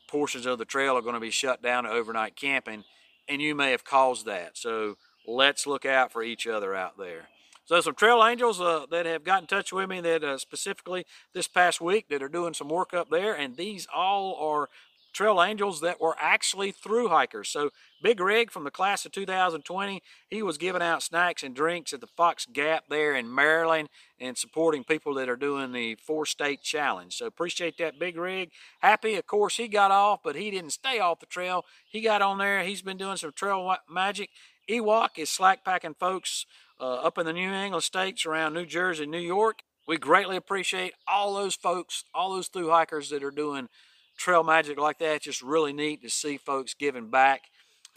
portions 0.08 0.46
of 0.46 0.58
the 0.58 0.64
trail 0.64 0.96
are 0.96 1.02
going 1.02 1.14
to 1.14 1.20
be 1.20 1.30
shut 1.30 1.62
down 1.62 1.84
to 1.84 1.90
overnight 1.90 2.36
camping, 2.36 2.84
and 3.28 3.42
you 3.42 3.54
may 3.54 3.70
have 3.70 3.84
caused 3.84 4.26
that. 4.26 4.56
So 4.56 4.96
let's 5.26 5.66
look 5.66 5.84
out 5.84 6.12
for 6.12 6.22
each 6.22 6.46
other 6.46 6.74
out 6.74 6.98
there. 6.98 7.28
So 7.64 7.80
some 7.80 7.94
trail 7.94 8.24
angels 8.24 8.60
uh, 8.60 8.86
that 8.90 9.06
have 9.06 9.24
got 9.24 9.40
in 9.40 9.48
touch 9.48 9.72
with 9.72 9.88
me 9.88 10.00
that 10.00 10.22
uh, 10.22 10.38
specifically 10.38 11.04
this 11.34 11.48
past 11.48 11.80
week 11.80 12.08
that 12.08 12.22
are 12.22 12.28
doing 12.28 12.54
some 12.54 12.68
work 12.68 12.94
up 12.94 13.10
there, 13.10 13.34
and 13.34 13.56
these 13.56 13.88
all 13.92 14.36
are 14.36 14.68
trail 15.16 15.42
angels 15.42 15.80
that 15.80 16.00
were 16.00 16.14
actually 16.20 16.70
through 16.70 17.08
hikers. 17.08 17.48
So 17.48 17.70
Big 18.02 18.20
Rig 18.20 18.50
from 18.50 18.64
the 18.64 18.70
class 18.70 19.06
of 19.06 19.12
2020, 19.12 20.02
he 20.28 20.42
was 20.42 20.58
giving 20.58 20.82
out 20.82 21.02
snacks 21.02 21.42
and 21.42 21.56
drinks 21.56 21.94
at 21.94 22.02
the 22.02 22.06
Fox 22.06 22.46
Gap 22.52 22.84
there 22.90 23.14
in 23.14 23.34
Maryland 23.34 23.88
and 24.20 24.36
supporting 24.36 24.84
people 24.84 25.14
that 25.14 25.30
are 25.30 25.36
doing 25.36 25.72
the 25.72 25.94
four-state 25.94 26.60
challenge. 26.62 27.16
So 27.16 27.26
appreciate 27.26 27.78
that 27.78 27.98
Big 27.98 28.18
Rig. 28.18 28.50
Happy, 28.80 29.14
of 29.14 29.26
course, 29.26 29.56
he 29.56 29.68
got 29.68 29.90
off, 29.90 30.20
but 30.22 30.36
he 30.36 30.50
didn't 30.50 30.70
stay 30.70 30.98
off 31.00 31.20
the 31.20 31.26
trail. 31.26 31.64
He 31.88 32.02
got 32.02 32.20
on 32.20 32.36
there. 32.36 32.62
He's 32.62 32.82
been 32.82 32.98
doing 32.98 33.16
some 33.16 33.32
trail 33.32 33.74
magic. 33.88 34.28
Ewok 34.68 35.16
is 35.16 35.30
slack 35.30 35.64
packing 35.64 35.94
folks 35.94 36.44
uh, 36.78 36.94
up 36.96 37.16
in 37.16 37.24
the 37.24 37.32
New 37.32 37.50
England 37.50 37.84
states 37.84 38.26
around 38.26 38.52
New 38.52 38.66
Jersey, 38.66 39.06
New 39.06 39.18
York. 39.18 39.60
We 39.88 39.96
greatly 39.96 40.36
appreciate 40.36 40.94
all 41.06 41.34
those 41.34 41.54
folks, 41.54 42.04
all 42.12 42.34
those 42.34 42.48
through 42.48 42.70
hikers 42.70 43.08
that 43.10 43.22
are 43.22 43.30
doing 43.30 43.68
trail 44.16 44.42
magic 44.42 44.78
like 44.78 44.98
that. 44.98 45.22
Just 45.22 45.42
really 45.42 45.72
neat 45.72 46.02
to 46.02 46.10
see 46.10 46.36
folks 46.36 46.74
giving 46.74 47.08
back 47.08 47.42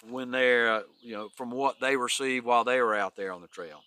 when 0.07 0.31
they're, 0.31 0.71
uh, 0.71 0.81
you 1.01 1.13
know, 1.13 1.29
from 1.35 1.51
what 1.51 1.79
they 1.79 1.95
received 1.95 2.45
while 2.45 2.63
they 2.63 2.79
were 2.81 2.95
out 2.95 3.15
there 3.15 3.33
on 3.33 3.41
the 3.41 3.47
trail. 3.47 3.81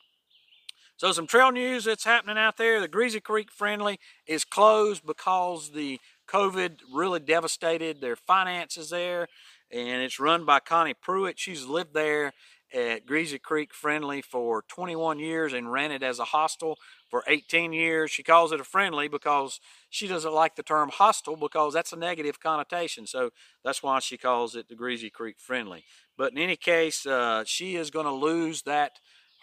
So 0.96 1.10
some 1.12 1.26
trail 1.26 1.50
news 1.50 1.84
that's 1.84 2.04
happening 2.04 2.38
out 2.38 2.56
there. 2.56 2.80
The 2.80 2.88
Greasy 2.88 3.18
Creek 3.20 3.50
Friendly 3.50 3.98
is 4.26 4.44
closed 4.44 5.04
because 5.04 5.70
the 5.72 5.98
COVID 6.28 6.78
really 6.92 7.18
devastated 7.18 8.00
their 8.00 8.14
finances 8.14 8.90
there. 8.90 9.26
And 9.70 10.02
it's 10.02 10.20
run 10.20 10.44
by 10.44 10.60
Connie 10.60 10.94
Pruitt. 10.94 11.38
She's 11.38 11.66
lived 11.66 11.94
there 11.94 12.32
at 12.74 13.06
Greasy 13.06 13.38
Creek 13.38 13.74
Friendly 13.74 14.22
for 14.22 14.62
21 14.68 15.18
years 15.18 15.52
and 15.52 15.72
ran 15.72 15.92
it 15.92 16.02
as 16.02 16.18
a 16.18 16.24
hostel 16.24 16.78
for 17.10 17.22
18 17.26 17.72
years. 17.72 18.10
She 18.10 18.22
calls 18.22 18.52
it 18.52 18.60
a 18.60 18.64
friendly 18.64 19.08
because 19.08 19.60
she 19.90 20.06
doesn't 20.08 20.32
like 20.32 20.56
the 20.56 20.62
term 20.62 20.90
hostel 20.90 21.36
because 21.36 21.74
that's 21.74 21.92
a 21.92 21.96
negative 21.96 22.40
connotation. 22.40 23.06
So 23.06 23.30
that's 23.64 23.82
why 23.82 24.00
she 24.00 24.16
calls 24.16 24.54
it 24.56 24.68
the 24.68 24.74
Greasy 24.74 25.10
Creek 25.10 25.36
Friendly. 25.38 25.84
But 26.16 26.32
in 26.32 26.38
any 26.38 26.56
case, 26.56 27.06
uh, 27.06 27.44
she 27.46 27.76
is 27.76 27.90
going 27.90 28.06
to 28.06 28.12
lose 28.12 28.62
that 28.62 28.92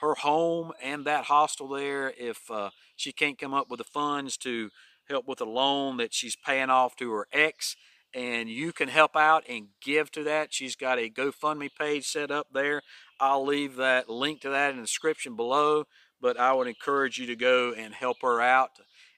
her 0.02 0.16
home 0.16 0.72
and 0.82 1.06
that 1.06 1.26
hostel 1.26 1.68
there 1.68 2.14
if 2.18 2.50
uh, 2.50 2.70
she 2.96 3.12
can't 3.12 3.38
come 3.38 3.54
up 3.54 3.70
with 3.70 3.80
the 3.80 3.84
funds 3.84 4.38
to 4.38 4.70
help 5.08 5.28
with 5.28 5.42
a 5.42 5.46
loan 5.46 5.98
that 5.98 6.14
she's 6.14 6.36
paying 6.36 6.70
off 6.70 6.96
to 6.96 7.12
her 7.12 7.28
ex 7.34 7.76
and 8.14 8.50
you 8.50 8.72
can 8.72 8.88
help 8.88 9.16
out 9.16 9.44
and 9.48 9.68
give 9.82 10.12
to 10.12 10.24
that. 10.24 10.54
She's 10.54 10.76
got 10.76 11.00
a 11.00 11.10
GoFundMe 11.10 11.70
page 11.78 12.08
set 12.08 12.32
up 12.32 12.48
there. 12.54 12.82
I'll 13.20 13.46
leave 13.46 13.76
that 13.76 14.10
link 14.10 14.42
to 14.42 14.50
that 14.50 14.72
in 14.72 14.78
the 14.78 14.84
description 14.84 15.36
below, 15.36 15.86
but 16.22 16.40
I 16.40 16.54
would 16.54 16.68
encourage 16.68 17.18
you 17.18 17.28
to 17.28 17.36
go 17.36 17.74
and 17.74 17.94
help 17.94 18.18
her 18.22 18.42
out. 18.42 18.72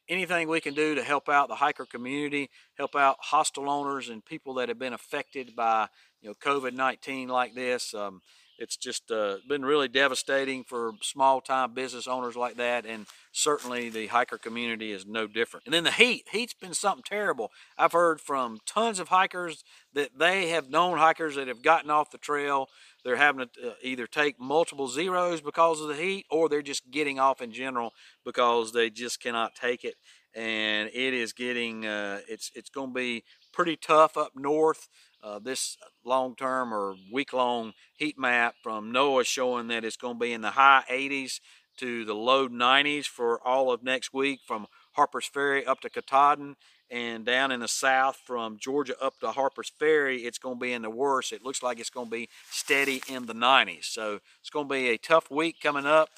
Anything 0.09 0.49
we 0.49 0.59
can 0.59 0.73
do 0.73 0.95
to 0.95 1.03
help 1.03 1.29
out 1.29 1.47
the 1.47 1.55
hiker 1.55 1.85
community, 1.85 2.49
help 2.75 2.95
out 2.95 3.17
hostel 3.19 3.69
owners 3.69 4.09
and 4.09 4.25
people 4.25 4.55
that 4.55 4.67
have 4.67 4.79
been 4.79 4.93
affected 4.93 5.55
by 5.55 5.87
you 6.21 6.29
know 6.29 6.35
COVID-19 6.35 7.29
like 7.29 7.53
this. 7.53 7.93
Um, 7.93 8.21
it's 8.61 8.77
just 8.77 9.11
uh, 9.11 9.37
been 9.49 9.65
really 9.65 9.87
devastating 9.87 10.63
for 10.63 10.93
small 11.01 11.41
time 11.41 11.73
business 11.73 12.07
owners 12.07 12.35
like 12.35 12.57
that 12.57 12.85
and 12.85 13.07
certainly 13.31 13.89
the 13.89 14.05
hiker 14.07 14.37
community 14.37 14.91
is 14.91 15.05
no 15.05 15.25
different. 15.25 15.65
And 15.65 15.73
then 15.73 15.83
the 15.83 15.91
heat 15.91 16.27
heat's 16.31 16.53
been 16.53 16.75
something 16.75 17.03
terrible. 17.03 17.51
I've 17.77 17.91
heard 17.91 18.21
from 18.21 18.59
tons 18.67 18.99
of 18.99 19.07
hikers 19.07 19.63
that 19.93 20.11
they 20.17 20.49
have 20.49 20.69
known 20.69 20.99
hikers 20.99 21.35
that 21.35 21.47
have 21.47 21.63
gotten 21.63 21.89
off 21.89 22.11
the 22.11 22.19
trail. 22.19 22.69
They're 23.03 23.15
having 23.15 23.47
to 23.47 23.71
uh, 23.71 23.73
either 23.81 24.05
take 24.05 24.39
multiple 24.39 24.87
zeros 24.87 25.41
because 25.41 25.81
of 25.81 25.87
the 25.87 25.95
heat 25.95 26.27
or 26.29 26.47
they're 26.47 26.61
just 26.61 26.91
getting 26.91 27.19
off 27.19 27.41
in 27.41 27.51
general 27.51 27.93
because 28.23 28.73
they 28.73 28.91
just 28.91 29.19
cannot 29.19 29.55
take 29.55 29.83
it. 29.83 29.95
And 30.35 30.87
it 30.93 31.13
is 31.15 31.33
getting 31.33 31.87
uh, 31.87 32.19
it's 32.29 32.51
it's 32.53 32.69
going 32.69 32.89
to 32.89 32.93
be 32.93 33.23
pretty 33.51 33.75
tough 33.75 34.17
up 34.17 34.33
north 34.35 34.87
uh, 35.23 35.39
this 35.39 35.77
long-term 36.03 36.73
or 36.73 36.95
week-long 37.11 37.73
heat 37.95 38.17
map 38.17 38.55
from 38.61 38.91
NOAA 38.91 39.25
showing 39.25 39.67
that 39.67 39.85
it's 39.85 39.97
going 39.97 40.15
to 40.15 40.19
be 40.19 40.33
in 40.33 40.41
the 40.41 40.51
high 40.51 40.83
80s 40.89 41.39
to 41.77 42.05
the 42.05 42.13
low 42.13 42.47
90s 42.47 43.05
for 43.05 43.45
all 43.45 43.71
of 43.71 43.83
next 43.83 44.13
week 44.13 44.41
from 44.45 44.67
Harper's 44.93 45.25
Ferry 45.25 45.65
up 45.65 45.79
to 45.81 45.89
Katahdin 45.89 46.55
and 46.91 47.25
down 47.25 47.51
in 47.51 47.61
the 47.61 47.69
south 47.69 48.19
from 48.25 48.57
Georgia 48.59 48.93
up 49.01 49.17
to 49.21 49.31
Harper's 49.31 49.71
Ferry, 49.79 50.23
it's 50.25 50.37
going 50.37 50.57
to 50.57 50.59
be 50.59 50.73
in 50.73 50.81
the 50.81 50.89
worst. 50.89 51.31
It 51.31 51.41
looks 51.41 51.63
like 51.63 51.79
it's 51.79 51.89
going 51.89 52.07
to 52.07 52.11
be 52.11 52.27
steady 52.49 53.01
in 53.07 53.27
the 53.27 53.33
90s. 53.33 53.85
So 53.85 54.19
it's 54.41 54.49
going 54.49 54.67
to 54.67 54.73
be 54.73 54.89
a 54.89 54.97
tough 54.97 55.31
week 55.31 55.61
coming 55.63 55.85
up. 55.85 56.09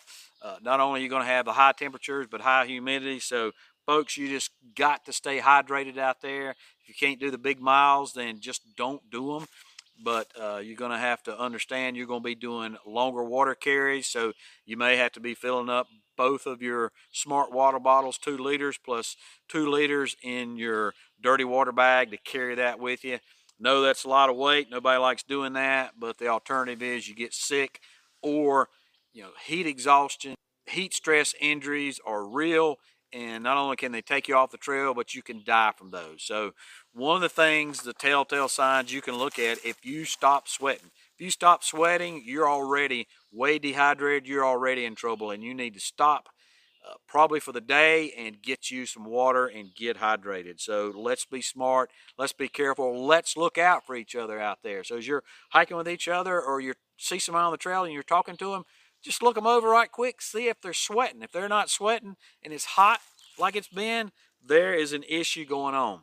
Uh, 0.41 0.55
not 0.63 0.79
only 0.79 0.99
are 0.99 1.03
you 1.03 1.09
going 1.09 1.21
to 1.21 1.27
have 1.27 1.45
the 1.45 1.53
high 1.53 1.73
temperatures, 1.73 2.25
but 2.29 2.41
high 2.41 2.65
humidity. 2.65 3.19
So 3.19 3.51
folks, 3.85 4.17
you 4.17 4.27
just 4.27 4.49
got 4.75 5.05
to 5.05 5.13
stay 5.13 5.39
hydrated 5.39 5.99
out 5.99 6.21
there. 6.21 6.55
If 6.83 6.89
you 6.89 7.07
can't 7.07 7.19
do 7.19 7.31
the 7.31 7.37
big 7.37 7.59
miles, 7.59 8.13
then 8.13 8.39
just 8.39 8.61
don't 8.75 9.09
do 9.09 9.33
them. 9.33 9.47
But 10.03 10.31
uh, 10.39 10.57
you're 10.57 10.75
going 10.75 10.91
to 10.91 10.97
have 10.97 11.23
to 11.23 11.39
understand 11.39 11.95
you're 11.95 12.07
going 12.07 12.21
to 12.21 12.25
be 12.25 12.35
doing 12.35 12.77
longer 12.85 13.23
water 13.23 13.55
carries. 13.55 14.07
So 14.07 14.33
you 14.65 14.75
may 14.75 14.97
have 14.97 15.11
to 15.13 15.19
be 15.19 15.33
filling 15.33 15.69
up 15.69 15.87
both 16.17 16.45
of 16.45 16.61
your 16.61 16.91
smart 17.11 17.51
water 17.51 17.79
bottles, 17.79 18.17
two 18.17 18.37
liters 18.37 18.77
plus 18.77 19.15
two 19.47 19.69
liters 19.69 20.15
in 20.21 20.57
your 20.57 20.93
dirty 21.21 21.43
water 21.43 21.71
bag 21.71 22.11
to 22.11 22.17
carry 22.17 22.55
that 22.55 22.79
with 22.79 23.03
you. 23.03 23.19
No, 23.59 23.81
that's 23.81 24.03
a 24.03 24.09
lot 24.09 24.29
of 24.29 24.35
weight. 24.35 24.69
Nobody 24.69 24.99
likes 24.99 25.23
doing 25.23 25.53
that. 25.53 25.93
But 25.97 26.17
the 26.17 26.27
alternative 26.27 26.81
is 26.81 27.07
you 27.07 27.15
get 27.15 27.33
sick 27.33 27.79
or, 28.21 28.69
you 29.13 29.23
know, 29.23 29.31
heat 29.45 29.67
exhaustion, 29.67 30.35
heat 30.65 30.93
stress 30.93 31.33
injuries 31.39 31.99
are 32.05 32.25
real 32.25 32.77
and 33.13 33.43
not 33.43 33.57
only 33.57 33.75
can 33.75 33.91
they 33.91 34.01
take 34.01 34.27
you 34.27 34.35
off 34.35 34.51
the 34.51 34.57
trail, 34.57 34.93
but 34.93 35.13
you 35.13 35.21
can 35.21 35.43
die 35.45 35.71
from 35.77 35.91
those. 35.91 36.23
So 36.23 36.53
one 36.93 37.17
of 37.17 37.21
the 37.21 37.29
things, 37.29 37.81
the 37.81 37.93
telltale 37.93 38.47
signs 38.47 38.91
you 38.91 39.01
can 39.01 39.15
look 39.15 39.37
at 39.37 39.63
if 39.63 39.85
you 39.85 40.05
stop 40.05 40.47
sweating. 40.47 40.91
If 41.15 41.23
you 41.23 41.29
stop 41.29 41.63
sweating, 41.63 42.23
you're 42.25 42.49
already 42.49 43.07
way 43.31 43.59
dehydrated, 43.59 44.27
you're 44.27 44.45
already 44.45 44.85
in 44.85 44.95
trouble, 44.95 45.31
and 45.31 45.43
you 45.43 45.53
need 45.53 45.75
to 45.75 45.79
stop 45.79 46.29
uh, 46.85 46.95
probably 47.07 47.39
for 47.39 47.51
the 47.51 47.61
day 47.61 48.11
and 48.17 48.41
get 48.41 48.69
you 48.69 48.85
some 48.85 49.05
water 49.05 49.45
and 49.45 49.73
get 49.75 49.97
hydrated. 49.97 50.59
So 50.59 50.91
let's 50.95 51.25
be 51.25 51.41
smart, 51.41 51.91
let's 52.17 52.33
be 52.33 52.49
careful, 52.49 53.05
let's 53.05 53.37
look 53.37 53.57
out 53.57 53.85
for 53.85 53.95
each 53.95 54.15
other 54.15 54.39
out 54.39 54.59
there. 54.63 54.83
So 54.83 54.97
as 54.97 55.07
you're 55.07 55.23
hiking 55.51 55.77
with 55.77 55.87
each 55.87 56.07
other 56.07 56.41
or 56.41 56.59
you 56.59 56.73
see 56.97 57.19
someone 57.19 57.43
on 57.43 57.51
the 57.51 57.57
trail 57.57 57.83
and 57.83 57.93
you're 57.93 58.03
talking 58.03 58.35
to 58.37 58.51
them, 58.51 58.63
just 59.03 59.21
look 59.21 59.35
them 59.35 59.45
over 59.45 59.69
right 59.69 59.91
quick, 59.91 60.21
see 60.21 60.47
if 60.47 60.61
they're 60.61 60.73
sweating. 60.73 61.21
If 61.21 61.31
they're 61.31 61.49
not 61.49 61.69
sweating 61.69 62.15
and 62.41 62.53
it's 62.53 62.65
hot 62.65 62.99
like 63.37 63.55
it's 63.55 63.67
been, 63.67 64.11
there 64.45 64.73
is 64.73 64.93
an 64.93 65.03
issue 65.07 65.45
going 65.45 65.75
on. 65.75 66.01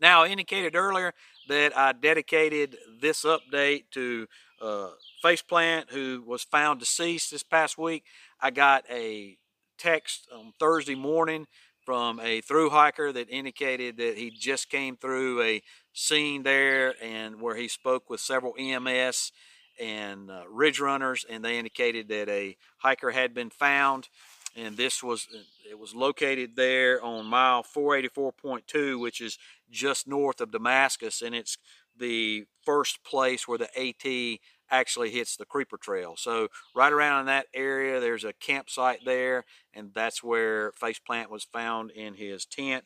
Now, 0.00 0.24
I 0.24 0.28
indicated 0.28 0.74
earlier 0.74 1.12
that 1.48 1.76
I 1.76 1.92
dedicated 1.92 2.76
this 3.00 3.24
update 3.24 3.84
to 3.92 4.26
uh, 4.60 4.88
Faceplant, 5.22 5.90
who 5.90 6.22
was 6.26 6.42
found 6.42 6.80
deceased 6.80 7.30
this 7.30 7.42
past 7.42 7.76
week. 7.76 8.04
I 8.40 8.50
got 8.50 8.84
a 8.90 9.36
text 9.78 10.26
on 10.34 10.52
Thursday 10.58 10.94
morning 10.94 11.46
from 11.84 12.20
a 12.20 12.40
through 12.42 12.70
hiker 12.70 13.12
that 13.12 13.28
indicated 13.28 13.96
that 13.96 14.16
he 14.16 14.30
just 14.30 14.70
came 14.70 14.96
through 14.96 15.42
a 15.42 15.62
scene 15.92 16.42
there 16.42 16.94
and 17.02 17.40
where 17.40 17.56
he 17.56 17.68
spoke 17.68 18.08
with 18.08 18.20
several 18.20 18.54
EMS 18.58 19.32
and 19.80 20.30
uh, 20.30 20.42
ridge 20.48 20.80
runners, 20.80 21.24
and 21.28 21.44
they 21.44 21.58
indicated 21.58 22.08
that 22.08 22.28
a 22.28 22.56
hiker 22.78 23.10
had 23.10 23.34
been 23.34 23.50
found, 23.50 24.08
and 24.56 24.76
this 24.76 25.02
was 25.02 25.26
it 25.68 25.78
was 25.78 25.94
located 25.94 26.56
there 26.56 27.02
on 27.02 27.26
mile 27.26 27.62
484.2, 27.62 29.00
which 29.00 29.20
is 29.20 29.38
just 29.70 30.06
north 30.08 30.40
of 30.40 30.50
Damascus, 30.50 31.22
and 31.22 31.34
it's 31.34 31.56
the 31.96 32.44
first 32.64 33.04
place 33.04 33.46
where 33.46 33.58
the 33.58 33.70
AT 33.78 34.38
actually 34.70 35.10
hits 35.10 35.36
the 35.36 35.44
creeper 35.44 35.76
trail. 35.76 36.14
So 36.16 36.48
right 36.74 36.92
around 36.92 37.20
in 37.20 37.26
that 37.26 37.46
area, 37.52 38.00
there's 38.00 38.24
a 38.24 38.32
campsite 38.32 39.04
there, 39.04 39.44
and 39.74 39.90
that's 39.94 40.22
where 40.22 40.72
Faceplant 40.72 41.28
was 41.28 41.44
found 41.44 41.90
in 41.90 42.14
his 42.14 42.46
tent. 42.46 42.84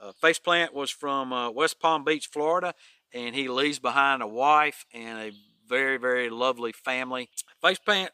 Uh, 0.00 0.12
Faceplant 0.22 0.72
was 0.72 0.90
from 0.90 1.32
uh, 1.32 1.50
West 1.50 1.80
Palm 1.80 2.04
Beach, 2.04 2.28
Florida, 2.28 2.74
and 3.12 3.34
he 3.34 3.48
leaves 3.48 3.78
behind 3.78 4.22
a 4.22 4.26
wife 4.26 4.84
and 4.92 5.18
a 5.18 5.32
very, 5.68 5.98
very 5.98 6.30
lovely 6.30 6.72
family. 6.72 7.28
Faceplant, 7.62 8.08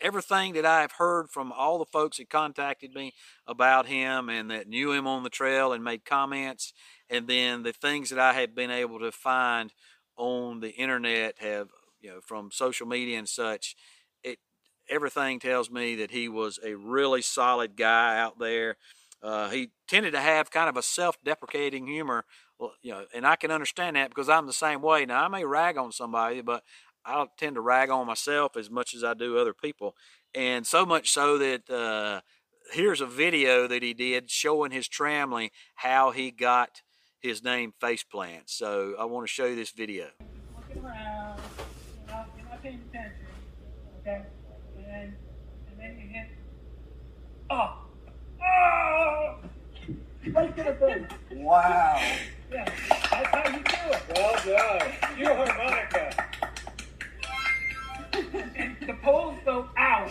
everything 0.00 0.54
that 0.54 0.66
I've 0.66 0.92
heard 0.92 1.30
from 1.30 1.52
all 1.52 1.78
the 1.78 1.84
folks 1.84 2.18
that 2.18 2.28
contacted 2.28 2.94
me 2.94 3.12
about 3.46 3.86
him 3.86 4.28
and 4.28 4.50
that 4.50 4.68
knew 4.68 4.92
him 4.92 5.06
on 5.06 5.22
the 5.22 5.30
trail 5.30 5.72
and 5.72 5.84
made 5.84 6.04
comments, 6.04 6.72
and 7.08 7.28
then 7.28 7.62
the 7.62 7.72
things 7.72 8.10
that 8.10 8.18
I 8.18 8.32
have 8.34 8.54
been 8.54 8.70
able 8.70 8.98
to 9.00 9.12
find 9.12 9.72
on 10.16 10.60
the 10.60 10.70
internet 10.70 11.36
have, 11.38 11.68
you 12.00 12.10
know, 12.10 12.20
from 12.20 12.50
social 12.52 12.86
media 12.86 13.18
and 13.18 13.28
such, 13.28 13.76
it 14.22 14.38
everything 14.88 15.38
tells 15.40 15.70
me 15.70 15.96
that 15.96 16.10
he 16.10 16.28
was 16.28 16.58
a 16.64 16.74
really 16.74 17.22
solid 17.22 17.76
guy 17.76 18.18
out 18.18 18.38
there. 18.38 18.76
Uh, 19.22 19.48
he 19.48 19.70
tended 19.88 20.12
to 20.12 20.20
have 20.20 20.50
kind 20.50 20.68
of 20.68 20.76
a 20.76 20.82
self-deprecating 20.82 21.86
humor, 21.86 22.26
you 22.82 22.92
know, 22.92 23.06
and 23.14 23.26
I 23.26 23.36
can 23.36 23.50
understand 23.50 23.96
that 23.96 24.10
because 24.10 24.28
I'm 24.28 24.46
the 24.46 24.52
same 24.52 24.82
way. 24.82 25.06
Now 25.06 25.24
I 25.24 25.28
may 25.28 25.44
rag 25.44 25.78
on 25.78 25.92
somebody, 25.92 26.42
but 26.42 26.62
I 27.06 27.26
tend 27.36 27.56
to 27.56 27.60
rag 27.60 27.90
on 27.90 28.06
myself 28.06 28.56
as 28.56 28.70
much 28.70 28.94
as 28.94 29.04
I 29.04 29.14
do 29.14 29.38
other 29.38 29.54
people, 29.54 29.94
and 30.34 30.66
so 30.66 30.86
much 30.86 31.10
so 31.10 31.38
that 31.38 31.68
uh, 31.70 32.20
here's 32.72 33.00
a 33.00 33.06
video 33.06 33.66
that 33.66 33.82
he 33.82 33.94
did 33.94 34.30
showing 34.30 34.70
his 34.70 34.88
tramily 34.88 35.50
how 35.76 36.10
he 36.10 36.30
got 36.30 36.82
his 37.20 37.42
name 37.42 37.72
Faceplant. 37.80 38.42
So 38.46 38.94
I 38.98 39.04
want 39.04 39.26
to 39.26 39.32
show 39.32 39.46
you 39.46 39.56
this 39.56 39.70
video. 39.70 40.06
Looking 40.56 40.84
around, 40.84 41.40
you're 42.06 42.16
not, 42.16 42.28
you're 42.36 42.48
not 42.48 42.62
paying 42.62 42.80
attention, 42.90 43.26
okay? 44.00 44.22
And 44.76 44.84
then, 44.86 45.16
and 45.70 45.78
then 45.78 45.98
you 45.98 46.08
hit, 46.08 46.28
oh, 47.50 47.78
oh, 48.42 49.36
right 50.32 50.56
to 50.56 50.62
the 50.62 50.74
face. 50.74 51.06
Wow. 51.32 52.00
Yeah, 52.50 52.64
that's 53.10 53.28
how 53.28 53.48
you 53.48 53.62
do 53.62 53.76
it. 53.90 54.02
Well 54.14 54.34
done. 54.44 54.92
You 55.18 55.26
harmonica. 55.26 56.23
And 58.86 58.98
the 58.98 59.02
poles 59.02 59.38
go 59.46 59.66
out, 59.78 60.10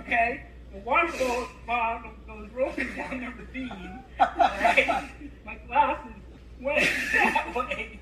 okay? 0.00 0.42
The 0.72 0.80
water 0.80 1.12
goes, 1.16 1.46
uh, 1.68 2.02
goes 2.26 2.50
rolling 2.52 2.96
down 2.96 3.20
the 3.20 3.40
ravine, 3.40 4.02
right? 4.18 5.08
My 5.46 5.54
glasses 5.68 6.12
went 6.60 6.90
that 7.12 7.54
way. 7.54 8.00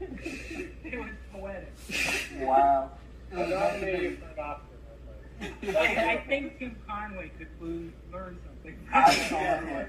it 0.00 1.00
was 1.00 1.08
poetic. 1.32 1.72
Wow. 2.38 2.92
I 3.34 3.46
nominate 3.46 4.02
you 4.02 4.16
for 4.18 4.26
an 4.26 4.38
Oscar. 4.38 5.78
I, 5.80 6.12
I 6.12 6.24
think 6.28 6.60
Tim 6.60 6.76
Conway 6.86 7.32
could 7.36 7.48
learn, 7.60 7.92
learn 8.12 8.38
something. 8.46 8.78
Absolutely. 8.92 9.86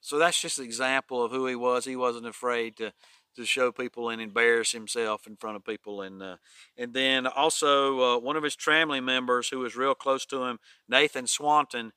So 0.00 0.18
that's 0.18 0.40
just 0.40 0.58
an 0.60 0.64
example 0.64 1.22
of 1.22 1.30
who 1.30 1.46
he 1.46 1.56
was. 1.56 1.84
He 1.84 1.96
wasn't 1.96 2.26
afraid 2.26 2.76
to 2.78 2.94
to 3.36 3.44
show 3.44 3.72
people 3.72 4.10
and 4.10 4.20
embarrass 4.20 4.72
himself 4.72 5.26
in 5.26 5.36
front 5.36 5.56
of 5.56 5.64
people, 5.64 6.02
and 6.02 6.22
uh, 6.22 6.36
and 6.76 6.92
then 6.92 7.26
also 7.26 8.00
uh, 8.00 8.18
one 8.18 8.36
of 8.36 8.42
his 8.42 8.54
family 8.54 9.00
members 9.00 9.48
who 9.48 9.60
was 9.60 9.76
real 9.76 9.94
close 9.94 10.26
to 10.26 10.44
him, 10.44 10.58
Nathan 10.88 11.26
Swanton, 11.26 11.92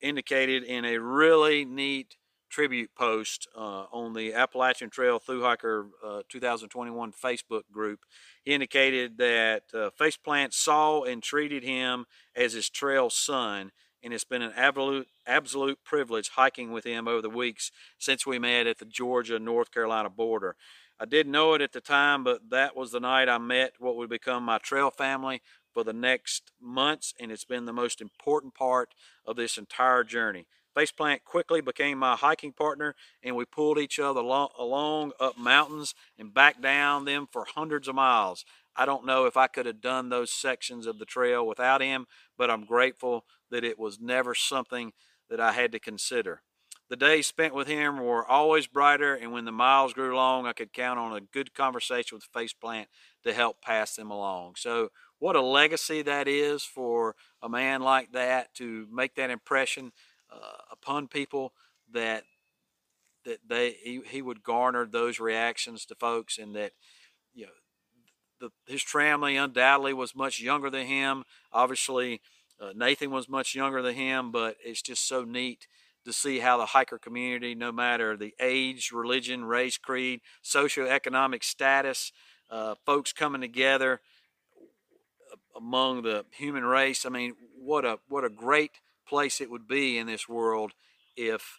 indicated 0.00 0.64
in 0.64 0.84
a 0.84 0.98
really 0.98 1.64
neat 1.64 2.16
tribute 2.52 2.90
post 2.94 3.48
uh, 3.56 3.84
on 3.90 4.12
the 4.12 4.34
Appalachian 4.34 4.90
Trail 4.90 5.18
Through 5.18 5.42
Hiker 5.42 5.86
uh, 6.04 6.20
2021 6.28 7.12
Facebook 7.12 7.62
group. 7.72 8.00
He 8.44 8.52
indicated 8.52 9.16
that 9.18 9.62
uh, 9.72 9.88
Faceplant 9.98 10.52
saw 10.52 11.02
and 11.02 11.22
treated 11.22 11.64
him 11.64 12.04
as 12.36 12.52
his 12.52 12.68
trail 12.68 13.08
son, 13.08 13.72
and 14.02 14.12
it's 14.12 14.24
been 14.24 14.42
an 14.42 14.52
absolute 14.56 15.08
absolute 15.26 15.78
privilege 15.84 16.30
hiking 16.30 16.72
with 16.72 16.84
him 16.84 17.06
over 17.06 17.22
the 17.22 17.30
weeks 17.30 17.70
since 17.98 18.26
we 18.26 18.38
met 18.38 18.66
at 18.66 18.78
the 18.78 18.84
Georgia 18.84 19.38
North 19.38 19.70
Carolina 19.70 20.10
border. 20.10 20.56
I 20.98 21.04
didn't 21.04 21.32
know 21.32 21.54
it 21.54 21.62
at 21.62 21.72
the 21.72 21.80
time, 21.80 22.22
but 22.22 22.50
that 22.50 22.76
was 22.76 22.92
the 22.92 23.00
night 23.00 23.28
I 23.28 23.38
met 23.38 23.74
what 23.78 23.96
would 23.96 24.10
become 24.10 24.44
my 24.44 24.58
trail 24.58 24.90
family 24.90 25.42
for 25.72 25.84
the 25.84 25.92
next 25.92 26.52
months, 26.60 27.14
and 27.18 27.32
it's 27.32 27.44
been 27.44 27.64
the 27.64 27.72
most 27.72 28.00
important 28.00 28.54
part 28.54 28.94
of 29.26 29.36
this 29.36 29.58
entire 29.58 30.04
journey. 30.04 30.46
Faceplant 30.76 31.24
quickly 31.24 31.60
became 31.60 31.98
my 31.98 32.16
hiking 32.16 32.52
partner, 32.52 32.94
and 33.22 33.36
we 33.36 33.44
pulled 33.44 33.78
each 33.78 33.98
other 33.98 34.20
along, 34.20 34.48
along 34.58 35.12
up 35.20 35.36
mountains 35.36 35.94
and 36.18 36.32
back 36.32 36.62
down 36.62 37.04
them 37.04 37.26
for 37.30 37.44
hundreds 37.54 37.88
of 37.88 37.94
miles. 37.94 38.44
I 38.74 38.86
don't 38.86 39.04
know 39.04 39.26
if 39.26 39.36
I 39.36 39.48
could 39.48 39.66
have 39.66 39.82
done 39.82 40.08
those 40.08 40.30
sections 40.30 40.86
of 40.86 40.98
the 40.98 41.04
trail 41.04 41.46
without 41.46 41.82
him, 41.82 42.06
but 42.38 42.50
I'm 42.50 42.64
grateful 42.64 43.24
that 43.52 43.62
it 43.62 43.78
was 43.78 44.00
never 44.00 44.34
something 44.34 44.92
that 45.30 45.38
I 45.38 45.52
had 45.52 45.70
to 45.72 45.78
consider. 45.78 46.42
The 46.88 46.96
days 46.96 47.26
spent 47.26 47.54
with 47.54 47.68
him 47.68 48.00
were 48.00 48.26
always 48.26 48.66
brighter, 48.66 49.14
and 49.14 49.32
when 49.32 49.44
the 49.44 49.52
miles 49.52 49.92
grew 49.92 50.16
long, 50.16 50.46
I 50.46 50.52
could 50.52 50.72
count 50.72 50.98
on 50.98 51.16
a 51.16 51.20
good 51.20 51.54
conversation 51.54 52.16
with 52.16 52.30
Faceplant 52.34 52.86
to 53.22 53.32
help 53.32 53.62
pass 53.62 53.94
them 53.94 54.10
along. 54.10 54.54
So, 54.56 54.90
what 55.18 55.36
a 55.36 55.40
legacy 55.40 56.02
that 56.02 56.26
is 56.26 56.64
for 56.64 57.14
a 57.40 57.48
man 57.48 57.80
like 57.80 58.12
that 58.12 58.52
to 58.56 58.88
make 58.92 59.14
that 59.14 59.30
impression 59.30 59.92
uh, 60.30 60.58
upon 60.70 61.08
people 61.08 61.52
that 61.92 62.24
that 63.24 63.38
they 63.48 63.70
he, 63.82 64.00
he 64.06 64.20
would 64.20 64.42
garner 64.42 64.84
those 64.84 65.20
reactions 65.20 65.86
to 65.86 65.94
folks, 65.94 66.38
and 66.38 66.54
that 66.56 66.72
you 67.32 67.46
know 67.46 67.52
the, 68.40 68.50
his 68.70 68.82
family 68.82 69.36
undoubtedly 69.36 69.94
was 69.94 70.14
much 70.14 70.40
younger 70.40 70.68
than 70.68 70.86
him. 70.86 71.24
Obviously, 71.52 72.20
uh, 72.62 72.72
Nathan 72.76 73.10
was 73.10 73.28
much 73.28 73.54
younger 73.54 73.82
than 73.82 73.94
him, 73.94 74.30
but 74.30 74.56
it's 74.64 74.82
just 74.82 75.08
so 75.08 75.24
neat 75.24 75.66
to 76.04 76.12
see 76.12 76.38
how 76.38 76.58
the 76.58 76.66
hiker 76.66 76.98
community, 76.98 77.54
no 77.54 77.72
matter 77.72 78.16
the 78.16 78.34
age, 78.40 78.92
religion, 78.92 79.44
race, 79.44 79.76
creed, 79.76 80.20
socioeconomic 80.44 81.42
status, 81.42 82.12
uh, 82.50 82.74
folks 82.86 83.12
coming 83.12 83.40
together 83.40 84.00
among 85.56 86.02
the 86.02 86.24
human 86.30 86.64
race. 86.64 87.04
I 87.04 87.08
mean, 87.08 87.34
what 87.58 87.84
a 87.84 87.98
what 88.08 88.24
a 88.24 88.30
great 88.30 88.72
place 89.06 89.40
it 89.40 89.50
would 89.50 89.66
be 89.66 89.98
in 89.98 90.06
this 90.06 90.28
world 90.28 90.72
if 91.16 91.58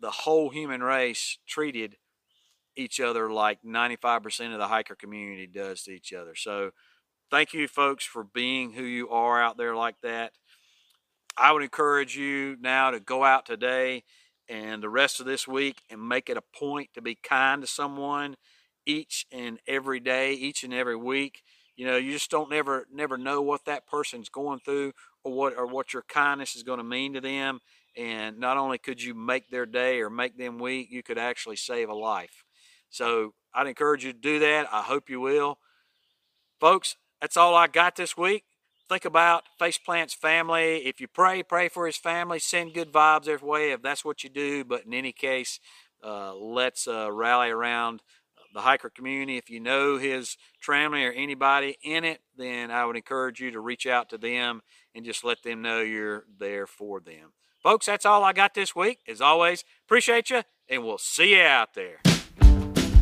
the 0.00 0.10
whole 0.10 0.50
human 0.50 0.82
race 0.82 1.38
treated 1.46 1.96
each 2.76 3.00
other 3.00 3.30
like 3.30 3.58
95% 3.62 4.52
of 4.52 4.58
the 4.58 4.68
hiker 4.68 4.94
community 4.94 5.46
does 5.46 5.82
to 5.82 5.90
each 5.90 6.12
other. 6.12 6.34
So, 6.34 6.70
thank 7.30 7.54
you, 7.54 7.68
folks, 7.68 8.04
for 8.04 8.24
being 8.24 8.72
who 8.72 8.82
you 8.82 9.08
are 9.10 9.40
out 9.40 9.56
there 9.56 9.74
like 9.76 9.96
that. 10.02 10.32
I 11.36 11.52
would 11.52 11.62
encourage 11.62 12.16
you 12.16 12.56
now 12.60 12.90
to 12.90 13.00
go 13.00 13.24
out 13.24 13.46
today 13.46 14.04
and 14.48 14.82
the 14.82 14.88
rest 14.88 15.20
of 15.20 15.26
this 15.26 15.46
week 15.46 15.82
and 15.88 16.06
make 16.06 16.28
it 16.28 16.36
a 16.36 16.42
point 16.58 16.90
to 16.94 17.02
be 17.02 17.14
kind 17.14 17.62
to 17.62 17.68
someone 17.68 18.34
each 18.84 19.26
and 19.30 19.60
every 19.66 20.00
day, 20.00 20.34
each 20.34 20.64
and 20.64 20.74
every 20.74 20.96
week. 20.96 21.42
You 21.76 21.86
know, 21.86 21.96
you 21.96 22.12
just 22.12 22.30
don't 22.30 22.50
never 22.50 22.86
never 22.92 23.16
know 23.16 23.40
what 23.40 23.64
that 23.64 23.86
person's 23.86 24.28
going 24.28 24.58
through 24.58 24.92
or 25.24 25.32
what 25.32 25.56
or 25.56 25.66
what 25.66 25.94
your 25.94 26.02
kindness 26.02 26.56
is 26.56 26.62
going 26.62 26.78
to 26.78 26.84
mean 26.84 27.14
to 27.14 27.20
them. 27.20 27.60
And 27.96 28.38
not 28.38 28.56
only 28.56 28.76
could 28.78 29.02
you 29.02 29.14
make 29.14 29.50
their 29.50 29.66
day 29.66 30.00
or 30.00 30.10
make 30.10 30.36
them 30.36 30.58
week, 30.58 30.88
you 30.90 31.02
could 31.02 31.18
actually 31.18 31.56
save 31.56 31.88
a 31.88 31.94
life. 31.94 32.44
So 32.90 33.34
I'd 33.54 33.66
encourage 33.66 34.04
you 34.04 34.12
to 34.12 34.18
do 34.18 34.40
that. 34.40 34.68
I 34.72 34.82
hope 34.82 35.08
you 35.08 35.20
will. 35.20 35.58
Folks, 36.60 36.96
that's 37.20 37.36
all 37.36 37.54
I 37.54 37.66
got 37.66 37.96
this 37.96 38.16
week 38.16 38.44
think 38.90 39.04
about 39.04 39.44
Faceplant's 39.58 40.14
family. 40.14 40.78
If 40.84 41.00
you 41.00 41.06
pray, 41.06 41.44
pray 41.44 41.68
for 41.68 41.86
his 41.86 41.96
family. 41.96 42.40
Send 42.40 42.74
good 42.74 42.92
vibes 42.92 43.24
their 43.24 43.38
way 43.38 43.70
if 43.70 43.82
that's 43.82 44.04
what 44.04 44.24
you 44.24 44.30
do. 44.30 44.64
But 44.64 44.84
in 44.84 44.92
any 44.92 45.12
case, 45.12 45.60
uh, 46.04 46.34
let's 46.34 46.88
uh, 46.88 47.10
rally 47.12 47.50
around 47.50 48.02
the 48.52 48.62
hiker 48.62 48.90
community. 48.90 49.38
If 49.38 49.48
you 49.48 49.60
know 49.60 49.96
his 49.96 50.36
family 50.60 51.04
or 51.04 51.12
anybody 51.12 51.78
in 51.84 52.04
it, 52.04 52.20
then 52.36 52.72
I 52.72 52.84
would 52.84 52.96
encourage 52.96 53.40
you 53.40 53.52
to 53.52 53.60
reach 53.60 53.86
out 53.86 54.10
to 54.10 54.18
them 54.18 54.60
and 54.92 55.04
just 55.04 55.22
let 55.22 55.44
them 55.44 55.62
know 55.62 55.80
you're 55.82 56.24
there 56.40 56.66
for 56.66 56.98
them. 56.98 57.32
Folks, 57.62 57.86
that's 57.86 58.04
all 58.04 58.24
I 58.24 58.32
got 58.32 58.54
this 58.54 58.74
week. 58.74 58.98
As 59.06 59.20
always, 59.20 59.62
appreciate 59.86 60.30
you, 60.30 60.42
and 60.68 60.82
we'll 60.82 60.98
see 60.98 61.36
you 61.36 61.42
out 61.42 61.74
there. 61.74 62.00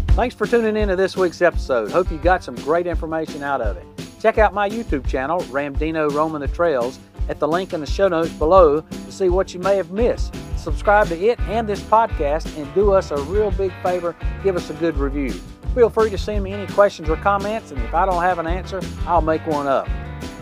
Thanks 0.09 0.35
for 0.35 0.47
tuning 0.47 0.77
in 0.77 0.89
to 0.89 0.97
this 0.97 1.17
week's 1.17 1.41
episode. 1.41 1.91
Hope 1.93 2.11
you 2.11 2.19
got 2.19 2.45
some 2.45 2.57
great 2.57 2.87
information 2.87 3.43
out 3.43 3.63
of 3.63 3.79
it. 3.79 3.87
Check 4.21 4.39
out 4.39 4.53
my 4.53 4.69
YouTube 4.69 5.07
channel, 5.07 5.41
Ramdino 5.43 6.13
Roaming 6.13 6.41
the 6.41 6.49
Trails, 6.49 6.99
at 7.29 7.39
the 7.39 7.47
link 7.47 7.73
in 7.73 7.81
the 7.81 7.87
show 7.87 8.09
notes 8.09 8.33
below 8.33 8.81
to 8.81 9.13
see 9.13 9.29
what 9.29 9.55
you 9.55 9.61
may 9.61 9.77
have 9.77 9.93
missed. 9.93 10.35
Subscribe 10.57 11.07
to 11.09 11.17
it 11.17 11.39
and 11.41 11.69
this 11.69 11.81
podcast 11.83 12.57
and 12.59 12.73
do 12.75 12.93
us 12.93 13.13
a 13.13 13.17
real 13.23 13.51
big 13.53 13.73
favor 13.83 14.17
give 14.43 14.57
us 14.57 14.71
a 14.71 14.75
good 14.75 14.97
review. 14.97 15.31
Feel 15.75 15.91
free 15.91 16.11
to 16.11 16.19
send 16.19 16.43
me 16.43 16.53
any 16.53 16.67
questions 16.73 17.09
or 17.09 17.17
comments, 17.17 17.71
and 17.71 17.81
if 17.83 17.95
I 17.95 18.07
don't 18.07 18.23
have 18.23 18.39
an 18.39 18.47
answer, 18.47 18.81
I'll 19.07 19.21
make 19.21 19.47
one 19.47 19.67
up. 19.67 19.89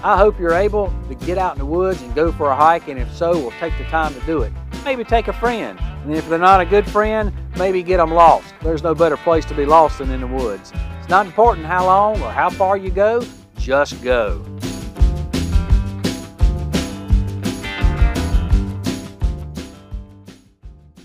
I 0.03 0.17
hope 0.17 0.39
you're 0.39 0.55
able 0.55 0.95
to 1.09 1.15
get 1.15 1.37
out 1.37 1.53
in 1.55 1.59
the 1.59 1.67
woods 1.67 2.01
and 2.01 2.15
go 2.15 2.33
for 2.33 2.51
a 2.51 2.57
hike, 2.57 2.89
and 2.89 2.99
if 2.99 3.13
so, 3.13 3.33
we'll 3.33 3.51
take 3.53 3.77
the 3.77 3.85
time 3.85 4.15
to 4.15 4.21
do 4.21 4.43
it. 4.43 4.53
Maybe 4.85 5.05
take 5.05 5.29
a 5.29 5.33
friend, 5.33 5.79
and 5.81 6.15
if 6.15 6.29
they're 6.29 6.39
not 6.39 6.61
a 6.61 6.65
good 6.65 6.89
friend, 6.89 7.33
maybe 7.59 7.83
get 7.83 7.99
them 7.99 8.13
lost. 8.13 8.55
There's 8.63 8.83
no 8.83 8.95
better 8.95 9.17
place 9.17 9.45
to 9.47 9.55
be 9.55 9.67
lost 9.67 9.99
than 9.99 10.11
in 10.11 10.21
the 10.21 10.27
woods. 10.27 10.73
It's 10.99 11.09
not 11.09 11.27
important 11.27 11.67
how 11.67 11.87
long 11.87 12.23
or 12.23 12.31
how 12.31 12.51
far 12.51 12.77
you 12.77 12.91
go, 12.91 13.23
just 13.67 14.01
go. 14.01 14.41